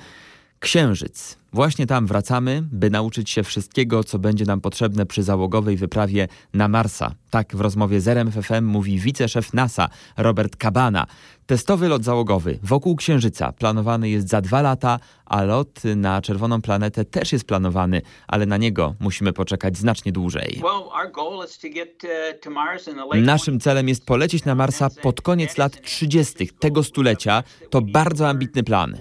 Księżyc. 0.59 1.37
Właśnie 1.55 1.87
tam 1.87 2.07
wracamy, 2.07 2.63
by 2.71 2.89
nauczyć 2.89 3.29
się 3.29 3.43
wszystkiego, 3.43 4.03
co 4.03 4.19
będzie 4.19 4.45
nam 4.45 4.61
potrzebne 4.61 5.05
przy 5.05 5.23
załogowej 5.23 5.77
wyprawie 5.77 6.27
na 6.53 6.67
Marsa. 6.67 7.11
Tak 7.29 7.55
w 7.55 7.61
rozmowie 7.61 8.01
z 8.01 8.07
RMFFM 8.07 8.65
mówi 8.65 8.99
wiceszef 8.99 9.53
NASA 9.53 9.89
Robert 10.17 10.55
Cabana. 10.55 11.07
Testowy 11.45 11.87
lot 11.87 12.03
załogowy 12.03 12.59
wokół 12.63 12.95
Księżyca 12.95 13.51
planowany 13.51 14.09
jest 14.09 14.29
za 14.29 14.41
dwa 14.41 14.61
lata, 14.61 14.99
a 15.25 15.43
lot 15.43 15.83
na 15.95 16.21
czerwoną 16.21 16.61
planetę 16.61 17.05
też 17.05 17.33
jest 17.33 17.45
planowany, 17.47 18.01
ale 18.27 18.45
na 18.45 18.57
niego 18.57 18.95
musimy 18.99 19.33
poczekać 19.33 19.77
znacznie 19.77 20.11
dłużej. 20.11 20.61
Naszym 23.21 23.59
celem 23.59 23.89
jest 23.89 24.05
polecieć 24.05 24.45
na 24.45 24.55
Marsa 24.55 24.89
pod 25.01 25.21
koniec 25.21 25.57
lat 25.57 25.81
30. 25.81 26.49
tego 26.59 26.83
stulecia. 26.83 27.43
To 27.69 27.81
bardzo 27.81 28.29
ambitny 28.29 28.63
plan. 28.63 28.97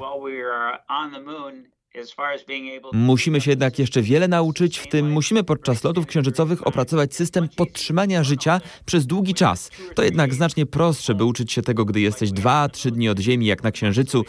Musimy 2.92 3.40
się 3.40 3.50
jednak 3.50 3.78
jeszcze 3.78 4.02
wiele 4.02 4.28
nauczyć, 4.28 4.78
w 4.78 4.87
tym 4.87 5.12
musimy 5.12 5.44
podczas 5.44 5.85
lotów 5.85 6.07
księżycowych 6.07 6.66
opracować 6.66 7.14
system 7.14 7.48
podtrzymania 7.57 8.24
życia 8.24 8.61
przez 8.87 9.07
długi 9.07 9.35
czas. 9.35 9.70
To 9.94 10.02
jednak 10.02 10.35
znacznie 10.35 10.66
prostsze, 10.66 11.14
by 11.14 11.24
uczyć 11.24 11.52
się 11.52 11.62
tego, 11.62 11.85
gdy 11.85 12.00
jesteś 12.00 12.33
dwa, 12.33 12.68
trzy 12.68 12.90
dni 12.90 13.09
od 13.09 13.18
Ziemi, 13.18 13.46
jak 13.46 13.62
na 13.62 13.70
Księżycu, 13.70 14.24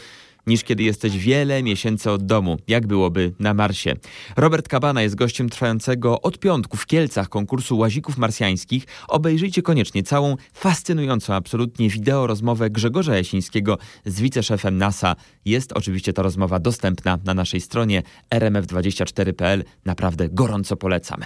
niż 0.48 0.64
kiedy 0.64 0.84
jesteś 0.84 1.18
wiele 1.18 1.64
miesięcy 1.64 2.12
od 2.12 2.26
domu, 2.26 2.58
jak 2.68 2.88
byłoby 2.88 3.34
na 3.40 3.54
Marsie. 3.54 3.94
Robert 4.38 4.68
Cabana 4.68 5.02
jest 5.02 5.16
gościem 5.16 5.50
trwającego 5.50 6.22
od 6.22 6.40
piątku 6.40 6.78
w 6.78 6.86
Kielcach 6.86 7.30
konkursu 7.30 7.78
łazików 7.78 8.18
marsjańskich. 8.18 8.86
Obejrzyjcie 9.08 9.62
koniecznie 9.62 10.04
całą 10.04 10.36
fascynującą 10.54 11.34
absolutnie 11.34 11.90
wideo 11.90 12.28
rozmowę 12.28 12.70
Grzegorza 12.70 13.16
Jasińskiego 13.16 13.78
z 14.06 14.22
wiceszefem 14.22 14.78
NASA. 14.78 15.16
Jest 15.46 15.72
oczywiście 15.74 16.14
ta 16.14 16.22
rozmowa 16.22 16.60
dostępna 16.60 17.18
na 17.26 17.34
naszej 17.34 17.62
stronie 17.62 18.04
rmf24.pl. 18.32 19.64
Naprawdę 19.86 20.30
gorąco 20.30 20.76
polecam. 20.76 21.22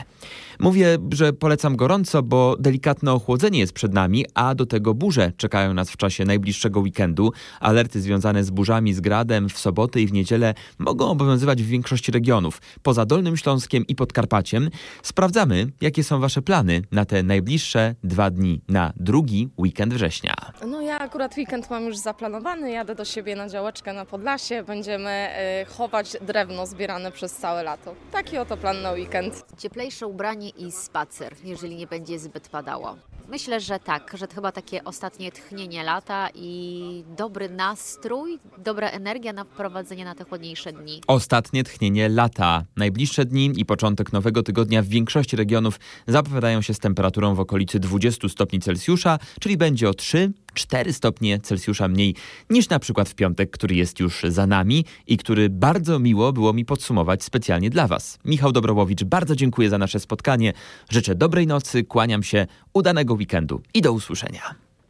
Mówię, 0.60 0.98
że 1.14 1.34
polecam 1.34 1.76
gorąco, 1.76 2.24
bo 2.24 2.56
delikatne 2.60 3.14
ochłodzenie 3.14 3.60
jest 3.60 3.74
przed 3.74 3.94
nami, 3.94 4.26
a 4.34 4.56
do 4.56 4.66
tego 4.66 4.94
burze 4.94 5.32
czekają 5.38 5.74
nas 5.74 5.90
w 5.90 5.98
czasie 5.98 6.26
najbliższego 6.26 6.80
weekendu. 6.80 7.32
Alerty 7.60 8.02
związane 8.02 8.44
z 8.44 8.50
burzami, 8.50 8.94
z 8.94 9.02
gradem 9.10 9.50
w 9.50 9.60
sobotę 9.60 10.02
i 10.02 10.08
w 10.08 10.13
niedzielę 10.13 10.54
mogą 10.80 11.10
obowiązywać 11.10 11.63
w 11.63 11.67
większości 11.67 12.12
regionów. 12.12 12.62
Poza 12.84 13.06
Dolnym 13.06 13.38
Śląskiem 13.38 13.88
i 13.88 13.95
Podkarpaciem 13.95 14.69
sprawdzamy, 15.04 15.67
jakie 15.82 16.04
są 16.04 16.19
Wasze 16.19 16.41
plany 16.41 16.82
na 16.91 17.06
te 17.06 17.24
najbliższe 17.24 17.95
dwa 18.04 18.30
dni, 18.30 18.62
na 18.67 18.93
drugi 18.95 19.50
weekend 19.58 19.93
września. 19.93 20.36
No 20.67 20.82
ja 20.82 21.00
akurat 21.00 21.38
weekend 21.38 21.69
mam 21.69 21.86
już 21.86 21.98
zaplanowany, 21.98 22.72
jadę 22.72 22.95
do 22.95 23.06
siebie 23.06 23.36
na 23.36 23.50
działeczkę 23.50 23.93
na 23.93 24.06
Podlasie, 24.06 24.63
będziemy 24.63 25.10
e, 25.10 25.65
chować 25.65 26.17
drewno 26.22 26.65
zbierane 26.65 27.12
przez 27.12 27.32
całe 27.36 27.63
lato. 27.63 27.95
Taki 28.12 28.38
oto 28.38 28.58
plan 28.58 28.82
na 28.82 28.91
weekend. 28.91 29.45
Cieplejsze 29.58 30.08
ubranie 30.08 30.50
i 30.50 30.72
spacer, 30.72 31.36
jeżeli 31.43 31.76
nie 31.76 31.88
będzie 31.88 32.19
zbyt 32.19 32.50
padało. 32.50 32.95
Myślę, 33.30 33.60
że 33.60 33.80
tak, 33.80 34.17
że 34.17 34.28
to 34.28 34.36
chyba 34.36 34.52
takie 34.52 34.84
ostatnie 34.84 35.32
tchnienie 35.32 35.84
lata 35.84 36.30
i 36.36 37.04
dobry 37.17 37.50
nastrój, 37.50 38.39
dobra 38.58 38.89
energia 39.00 39.34
na 39.34 39.44
wprowadzenie 39.44 40.06
na 40.06 40.16
te 40.16 40.24
chłodniejsze 40.24 40.74
dni. 40.74 41.02
Ostatnie 41.08 41.64
tchnienie 41.64 42.10
lata. 42.10 42.64
Najbliższe 42.76 43.26
dni 43.26 43.52
i 43.58 43.66
początek 43.66 44.14
nowego 44.14 44.44
tygodnia 44.44 44.82
w 44.82 44.88
większości 44.88 45.36
regionów 45.36 45.80
zapowiadają 46.08 46.62
się 46.62 46.74
z 46.74 46.80
temperaturą 46.80 47.36
w 47.36 47.40
okolicy 47.40 47.80
20 47.80 48.30
stopni 48.30 48.60
Celsjusza, 48.60 49.20
czyli 49.40 49.58
będzie 49.58 49.90
o 49.90 49.94
3 49.94 50.32
4 50.54 50.94
stopnie 50.94 51.40
Celsjusza 51.40 51.88
mniej 51.88 52.16
niż 52.50 52.70
na 52.70 52.80
przykład 52.80 53.10
w 53.10 53.16
piątek, 53.16 53.52
który 53.52 53.76
jest 53.76 54.00
już 54.00 54.24
za 54.28 54.48
nami 54.48 54.86
i 55.08 55.18
który 55.18 55.50
bardzo 55.50 56.00
miło 56.00 56.34
było 56.34 56.54
mi 56.54 56.66
podsumować 56.66 57.24
specjalnie 57.24 57.70
dla 57.70 57.88
Was. 57.88 58.20
Michał 58.26 58.52
Dobrołowicz, 58.52 59.04
bardzo 59.04 59.36
dziękuję 59.36 59.70
za 59.70 59.78
nasze 59.78 60.00
spotkanie. 60.00 60.54
Życzę 60.90 61.16
dobrej 61.16 61.48
nocy, 61.48 61.84
kłaniam 61.84 62.24
się, 62.24 62.48
udanego 62.74 63.14
weekendu 63.14 63.62
i 63.74 63.82
do 63.82 63.94
usłyszenia. 63.94 64.69